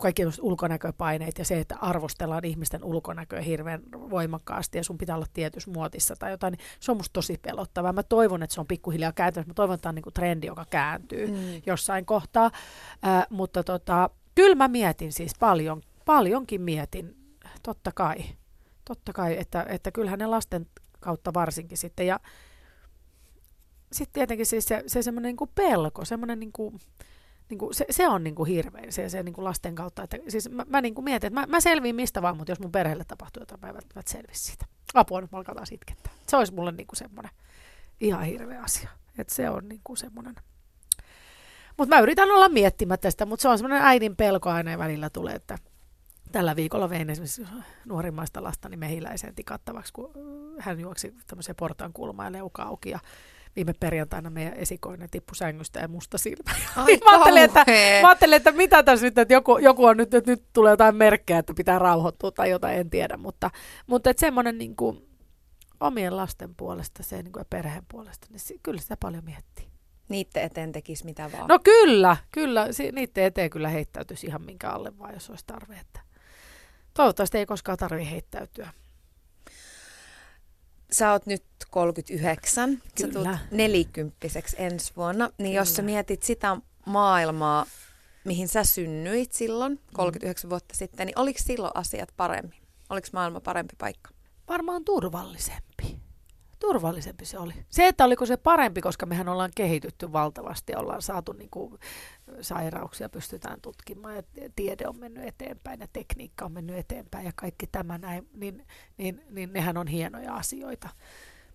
[0.00, 5.70] kaikki ulkonäköpaineet ja se, että arvostellaan ihmisten ulkonäköä hirveän voimakkaasti ja sun pitää olla tietyssä
[5.70, 7.92] muotissa tai jotain, niin se on musta tosi pelottavaa.
[7.92, 9.48] Mä toivon, että se on pikkuhiljaa kääntynyt.
[9.48, 11.62] Mä toivon, että tämä on niin kuin trendi, joka kääntyy mm.
[11.66, 12.50] jossain kohtaa.
[13.06, 17.16] Äh, mutta tota, kyllä mä mietin siis paljon, paljonkin mietin,
[17.62, 18.16] totta kai
[18.88, 20.66] totta kai, että, että kyllähän ne lasten
[21.00, 22.06] kautta varsinkin sitten.
[22.06, 22.20] Ja
[23.92, 26.80] sitten tietenkin siis se, se semmoinen niin pelko, semmoinen niin kuin,
[27.50, 30.02] niin kuin, se, se on niin kuin hirvein se, se niin kuin lasten kautta.
[30.02, 32.60] Että, siis mä, mä niin kuin mietin, että mä, mä selviin mistä vaan, mutta jos
[32.60, 34.66] mun perheelle tapahtuu jotain, mä en välttämättä selvisi siitä.
[34.94, 36.12] Apua, nyt mä alkaa taas itkettää.
[36.26, 37.32] Se olisi mulle niin kuin semmoinen
[38.00, 38.90] ihan hirveä asia.
[39.18, 40.34] Että se on niin kuin semmoinen.
[41.76, 45.34] Mutta mä yritän olla miettimättä sitä, mutta se on semmoinen äidin pelko aina välillä tulee,
[45.34, 45.58] että
[46.32, 47.42] Tällä viikolla vein esimerkiksi
[47.84, 50.10] nuorimmaista lastani mehiläiseen tikattavaksi, kun
[50.58, 52.90] hän juoksi tämmöiseen portaan kulmaan ja leuka auki.
[52.90, 52.98] Ja
[53.56, 56.50] viime perjantaina meidän esikoinen tippui sängystä ja musta silmä.
[56.76, 57.64] Ai mä, ajattelin, että,
[58.02, 60.96] mä ajattelin, että mitä tässä nyt, että joku, joku on nyt, että nyt tulee jotain
[60.96, 63.16] merkkejä, että pitää rauhoittua tai jotain, en tiedä.
[63.16, 63.50] Mutta,
[63.86, 65.08] mutta että semmoinen niin kuin,
[65.80, 69.68] omien lasten puolesta se, niin kuin, ja perheen puolesta, niin kyllä sitä paljon miettii.
[70.08, 71.48] Niiden eteen tekisi mitä vaan.
[71.48, 72.66] No kyllä, kyllä.
[72.92, 75.74] Niiden eteen kyllä heittäytyisi ihan minkä alle vaan, jos olisi tarve.
[75.80, 76.00] Että
[76.98, 78.70] Toivottavasti ei koskaan tarvitse heittäytyä.
[80.92, 83.12] Sä oot nyt 39, Kyllä.
[83.12, 85.60] sä tulet nelikymppiseksi ensi vuonna, niin Kyllä.
[85.60, 87.66] jos sä mietit sitä maailmaa,
[88.24, 90.50] mihin sä synnyit silloin 39 mm.
[90.50, 92.62] vuotta sitten, niin oliko silloin asiat paremmin?
[92.90, 94.10] Oliko maailma parempi paikka?
[94.48, 95.67] Varmaan turvallisempi
[96.58, 97.54] turvallisempi se oli.
[97.68, 101.78] Se, että oliko se parempi, koska mehän ollaan kehitytty valtavasti, ollaan saatu niin kuin,
[102.40, 104.22] sairauksia, pystytään tutkimaan ja
[104.56, 109.22] tiede on mennyt eteenpäin ja tekniikka on mennyt eteenpäin ja kaikki tämä näin, niin, niin,
[109.30, 110.88] niin nehän on hienoja asioita.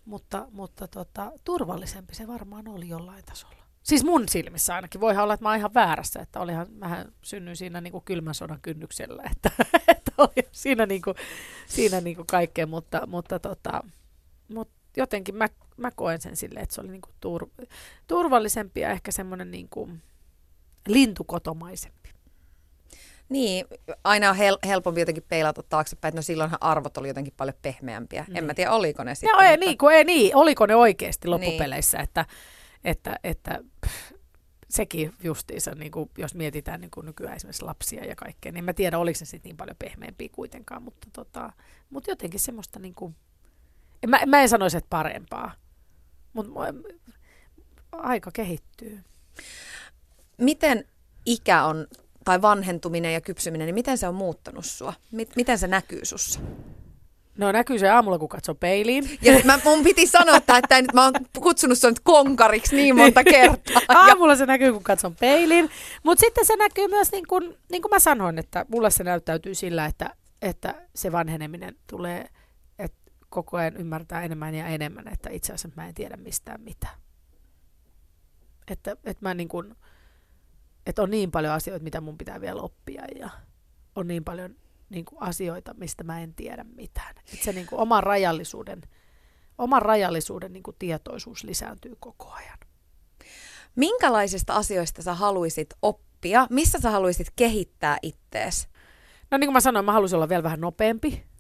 [0.05, 3.63] Mutta, mutta tota, turvallisempi se varmaan oli jollain tasolla.
[3.83, 5.01] Siis mun silmissä ainakin.
[5.01, 8.35] Voihan olla, että mä oon ihan väärässä, että olihan, mähän synnyin siinä niin kuin kylmän
[8.35, 9.49] sodan kynnyksellä, että,
[9.87, 11.15] että oli siinä, niin kuin,
[11.67, 13.83] siinä niin kuin kaikkea, mutta, mutta, tota,
[14.53, 17.49] mutta jotenkin mä, mä koen sen silleen, että se oli niinku tur,
[18.07, 19.89] turvallisempi ja ehkä semmoinen niinku
[20.87, 22.09] lintukotomaisempi.
[23.29, 23.65] Niin,
[24.03, 28.25] aina on hel- helpompi jotenkin peilata taaksepäin, että no silloinhan arvot oli jotenkin paljon pehmeämpiä.
[28.27, 28.37] Niin.
[28.37, 28.55] En mä niin.
[28.55, 29.29] tiedä, oliko ne sitten.
[29.29, 29.65] Joo, ei, mutta...
[29.65, 32.03] niin, kun ei niin, oliko ne oikeasti loppupeleissä, niin.
[32.03, 32.25] että,
[32.83, 34.11] että, että pff,
[34.69, 38.73] sekin justiinsa, niin kuin, jos mietitään niin kuin nykyään esimerkiksi lapsia ja kaikkea, niin mä
[38.73, 41.53] tiedä, oliko se sitten niin paljon pehmeämpiä kuitenkaan, mutta, tota,
[41.89, 43.15] mutta jotenkin semmoista niin kuin,
[44.07, 45.51] Mä, mä en sanoisi, että parempaa,
[46.33, 46.51] mutta
[47.91, 48.99] aika kehittyy.
[50.37, 50.85] Miten
[51.25, 51.87] ikä on,
[52.25, 54.93] tai vanhentuminen ja kypsyminen, niin miten se on muuttanut sua?
[55.35, 56.39] Miten se näkyy sussa?
[57.37, 59.17] No näkyy se aamulla, kun katsoo peiliin.
[59.21, 63.23] Ja mä, mun piti sanoa, että, että nyt, mä oon kutsunut sen konkariksi niin monta
[63.23, 63.81] kertaa.
[63.87, 65.69] aamulla se näkyy, kun katson peiliin.
[66.03, 69.55] Mutta sitten se näkyy myös, niin kuin, niin kuin mä sanoin, että mulle se näyttäytyy
[69.55, 72.27] sillä, että, että se vanheneminen tulee–
[73.33, 76.97] koko ajan ymmärtää enemmän ja enemmän, että itse asiassa mä en tiedä mistään mitään.
[78.67, 79.75] Että, että, mä niin kuin,
[80.85, 83.29] että on niin paljon asioita, mitä mun pitää vielä oppia ja
[83.95, 84.55] on niin paljon
[84.89, 87.15] niin kuin asioita, mistä mä en tiedä mitään.
[87.17, 88.81] Että se niin kuin oman rajallisuuden,
[89.57, 92.57] oman rajallisuuden niin kuin tietoisuus lisääntyy koko ajan.
[93.75, 96.47] Minkälaisista asioista sä haluaisit oppia?
[96.49, 98.67] Missä sä haluaisit kehittää ittees?
[99.31, 101.32] No niin kuin mä sanoin, mä haluaisin olla vielä vähän nopeampi.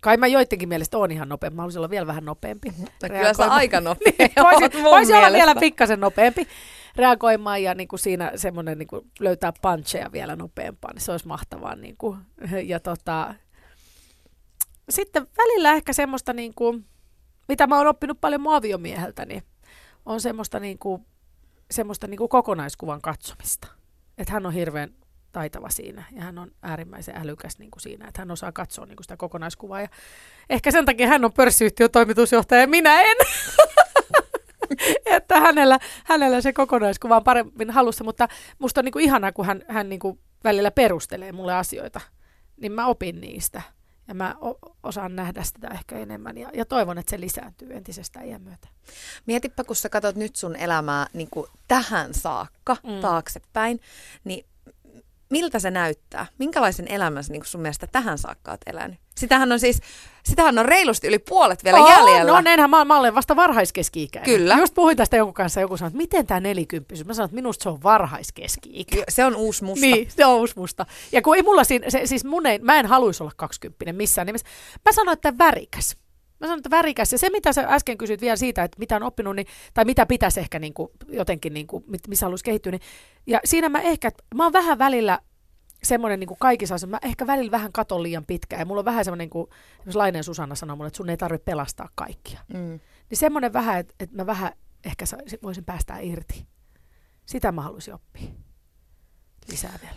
[0.00, 1.56] Kai mä joidenkin mielestä on ihan nopeampi.
[1.56, 2.72] Mä haluaisin olla vielä vähän nopeampi.
[2.78, 6.48] No, kyllä sä aika nopea niin, Voisi voisi olla vielä pikkasen nopeampi
[6.96, 11.28] reagoimaan ja niin kuin siinä semmoinen niin kuin löytää puncheja vielä nopeampaa, niin se olisi
[11.28, 11.76] mahtavaa.
[11.76, 12.18] Niin kuin.
[12.64, 13.34] Ja tota,
[14.90, 16.86] sitten välillä ehkä semmoista, niin kuin,
[17.48, 19.42] mitä mä oon oppinut paljon mun aviomieheltä, niin
[20.06, 21.06] on semmoista, niin kuin,
[21.70, 23.68] semmoista niin kuin kokonaiskuvan katsomista.
[24.18, 24.94] Että hän on hirveän
[25.32, 28.96] taitava siinä ja hän on äärimmäisen älykäs niin kuin siinä, että hän osaa katsoa niin
[28.96, 29.88] kuin sitä kokonaiskuvaa ja
[30.50, 33.16] ehkä sen takia hän on pörssiyhtiön toimitusjohtaja ja minä en.
[35.16, 38.28] että hänellä, hänellä se kokonaiskuva on paremmin halussa, mutta
[38.58, 42.00] musta on niin kuin ihanaa, kun hän, hän niin kuin välillä perustelee mulle asioita,
[42.56, 43.62] niin mä opin niistä
[44.08, 44.34] ja mä
[44.82, 48.68] osaan nähdä sitä ehkä enemmän ja, ja toivon, että se lisääntyy entisestään iän myötä.
[49.26, 53.00] Mietipä, kun sä katsot nyt sun elämää niin kuin tähän saakka mm.
[53.00, 53.80] taaksepäin,
[54.24, 54.46] niin
[55.30, 56.26] miltä se näyttää?
[56.38, 58.98] Minkälaisen elämän niin sun mielestä tähän saakka oot elänyt?
[59.16, 59.80] Sitähän on siis,
[60.24, 62.32] sitähän on reilusti yli puolet vielä Oo, jäljellä.
[62.32, 64.38] No näinhän mä, mä olen vasta varhaiskeski-ikäinen.
[64.38, 64.56] Kyllä.
[64.56, 67.06] Just puhuin tästä jonkun kanssa, joku sanoi, että miten tämä nelikymppisyys?
[67.06, 69.04] Mä sanoin, että minusta se on varhaiskeski-ikä.
[69.08, 69.86] Se on uusi musta.
[69.86, 70.86] Niin, se on uusi musta.
[71.12, 74.26] Ja kun ei mulla siinä, se, siis mun ei, mä en haluaisi olla kaksikymppinen missään
[74.26, 74.46] nimessä.
[74.84, 75.96] Mä sanoin, että värikäs.
[76.40, 77.12] Mä sanoin, että värikäs.
[77.12, 80.06] Ja se, mitä sä äsken kysyit vielä siitä, että mitä on oppinut, niin, tai mitä
[80.06, 82.82] pitäisi ehkä niin kuin, jotenkin, niin kuin, missä haluaisi kehittyä, niin,
[83.26, 85.18] ja siinä mä ehkä, mä oon vähän välillä
[85.82, 88.84] semmoinen niin kuin kaikissa asioissa, mä ehkä välillä vähän katon liian pitkään, ja mulla on
[88.84, 89.48] vähän semmoinen, niin kuin,
[89.94, 92.40] Laineen Susanna sanoi mulle, että sun ei tarvitse pelastaa kaikkia.
[92.48, 92.80] Mm.
[93.10, 94.52] Niin semmoinen vähän, että, että mä vähän
[94.84, 96.46] ehkä sa- voisin päästää irti.
[97.26, 98.28] Sitä mä haluaisin oppia
[99.50, 99.96] lisää vielä.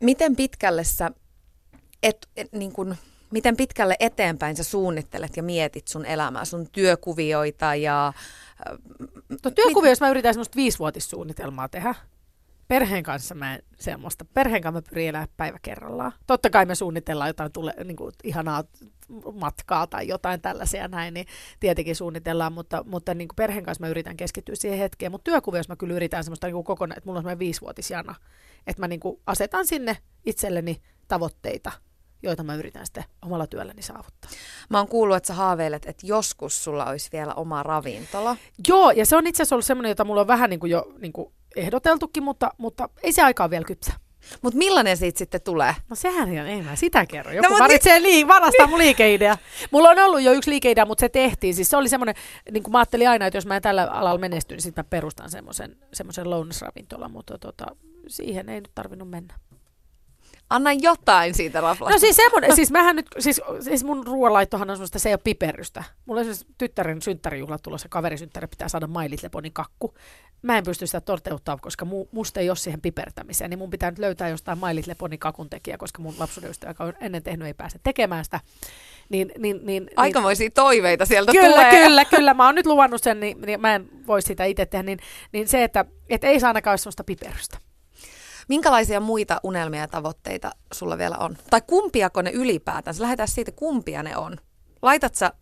[0.00, 1.10] Miten pitkälle sä,
[2.02, 2.96] et, et, niin kun,
[3.32, 8.12] miten pitkälle eteenpäin sä suunnittelet ja mietit sun elämää, sun työkuvioita ja...
[9.44, 11.94] No työkuvia, jos mä yritän semmoista viisivuotissuunnitelmaa tehdä.
[12.68, 14.24] Perheen kanssa mä en semmoista.
[14.24, 16.12] Perheen kanssa mä pyrin elämään päivä kerrallaan.
[16.26, 18.64] Totta kai me suunnitellaan jotain tule, niin kuin, ihanaa
[19.32, 21.26] matkaa tai jotain tällaisia näin, niin
[21.60, 25.12] tietenkin suunnitellaan, mutta, mutta niin kuin perheen kanssa mä yritän keskittyä siihen hetkeen.
[25.12, 28.14] Mutta työkuviossa mä kyllä yritän semmoista niin kokonaan, että mulla on semmoinen viisivuotisjana,
[28.66, 31.72] että mä niin kuin asetan sinne itselleni tavoitteita,
[32.22, 34.30] joita mä yritän sitten omalla työlläni saavuttaa.
[34.68, 38.36] Mä oon kuullut, että sä haaveilet, että joskus sulla olisi vielä oma ravintola.
[38.68, 40.92] Joo, ja se on itse asiassa ollut semmoinen, jota mulla on vähän niin kuin jo
[40.98, 43.92] niin kuin ehdoteltukin, mutta, mutta ei se aikaa vielä kypsä.
[44.42, 45.74] Mutta millainen siitä sitten tulee?
[45.88, 47.32] No sehän on, ei mä sitä kerro.
[47.32, 49.36] Joku no, valitsee lii, varastaa mun liikeidea.
[49.70, 51.54] Mulla on ollut jo yksi liikeidea, mutta se tehtiin.
[51.54, 52.14] Siis se oli semmoinen,
[52.50, 54.88] niin kuin mä ajattelin aina, että jos mä en tällä alalla menesty, niin sitten mä
[54.90, 57.66] perustan semmoisen, semmoisen lounasravintolan, mutta tota,
[58.08, 59.34] siihen ei nyt tarvinnut mennä.
[60.50, 61.94] Anna jotain siitä raflasta.
[61.94, 65.20] No siis semmoinen, siis mähän nyt, siis, siis mun ruoanlaittohan on semmoista, se ei ole
[65.24, 65.84] piperrystä.
[66.06, 69.94] Mulla on siis tyttären synttärijuhlat tulossa, kaverisynttäri pitää saada mailit leponin kakku.
[70.42, 73.90] Mä en pysty sitä toteuttaa, koska mu, musta ei ole siihen pipertämiseen, niin mun pitää
[73.90, 77.46] nyt löytää jostain mailit leponin kakun tekijä, koska mun lapsuuden ystävä, joka on ennen tehnyt,
[77.46, 78.40] ei pääse tekemään sitä.
[79.08, 81.70] Niin, niin, niin, Aikamoisia toiveita sieltä kyllä, tulee.
[81.70, 82.34] Kyllä, kyllä.
[82.34, 84.82] Mä oon nyt luvannut sen, niin, niin mä en voi sitä itse tehdä.
[84.82, 84.98] Niin,
[85.32, 87.58] niin se, että et ei saa ainakaan semmoista piperrystä.
[88.50, 91.36] Minkälaisia muita unelmia ja tavoitteita sulla vielä on?
[91.50, 92.96] Tai kumpiako ne ylipäätään?
[92.98, 94.36] Lähdetään siitä, kumpia ne on.
[94.82, 95.32] Laitat sä...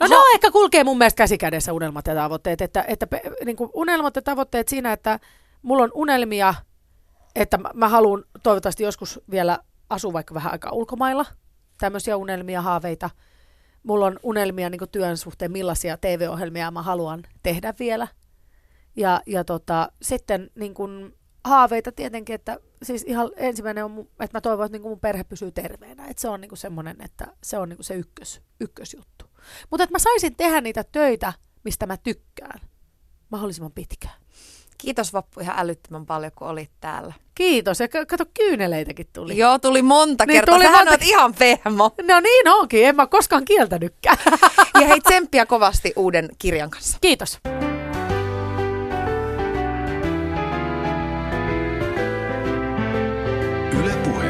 [0.00, 2.60] No ne on ehkä kulkee mun mielestä käsikädessä unelmat ja tavoitteet.
[2.60, 3.06] Että, että
[3.44, 5.20] niin kuin unelmat ja tavoitteet siinä, että
[5.62, 6.54] mulla on unelmia,
[7.34, 9.58] että mä, mä haluan toivottavasti joskus vielä
[9.90, 11.26] asua vaikka vähän aikaa ulkomailla.
[11.80, 13.10] Tämmöisiä unelmia, haaveita.
[13.82, 18.08] Mulla on unelmia niin työn suhteen, millaisia TV-ohjelmia mä haluan tehdä vielä.
[18.96, 21.17] Ja, ja tota, sitten niin kuin,
[21.48, 25.52] haaveita tietenkin, että siis ihan ensimmäinen on, että mä toivon, että niin mun perhe pysyy
[25.52, 26.06] terveenä.
[26.06, 29.24] Että se on niin semmoinen, että se on niin se ykkös, ykkösjuttu.
[29.70, 31.32] Mutta että mä saisin tehdä niitä töitä,
[31.64, 32.60] mistä mä tykkään
[33.30, 34.14] mahdollisimman pitkään.
[34.78, 37.14] Kiitos Vappu ihan älyttömän paljon, kun olit täällä.
[37.34, 37.80] Kiitos.
[37.80, 39.36] Ja kato, kyyneleitäkin tuli.
[39.38, 40.54] Joo, tuli monta Niin, kertaa.
[40.54, 41.90] tuli Sähän monta- oot ihan pehmo.
[42.08, 44.16] No niin onkin, en mä koskaan kieltänytkään.
[44.80, 46.98] Ja hei, tsemppiä kovasti uuden kirjan kanssa.
[47.00, 47.38] Kiitos.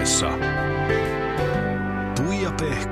[0.08, 0.38] Puheessa.
[2.16, 2.87] Tuija Pehkonen.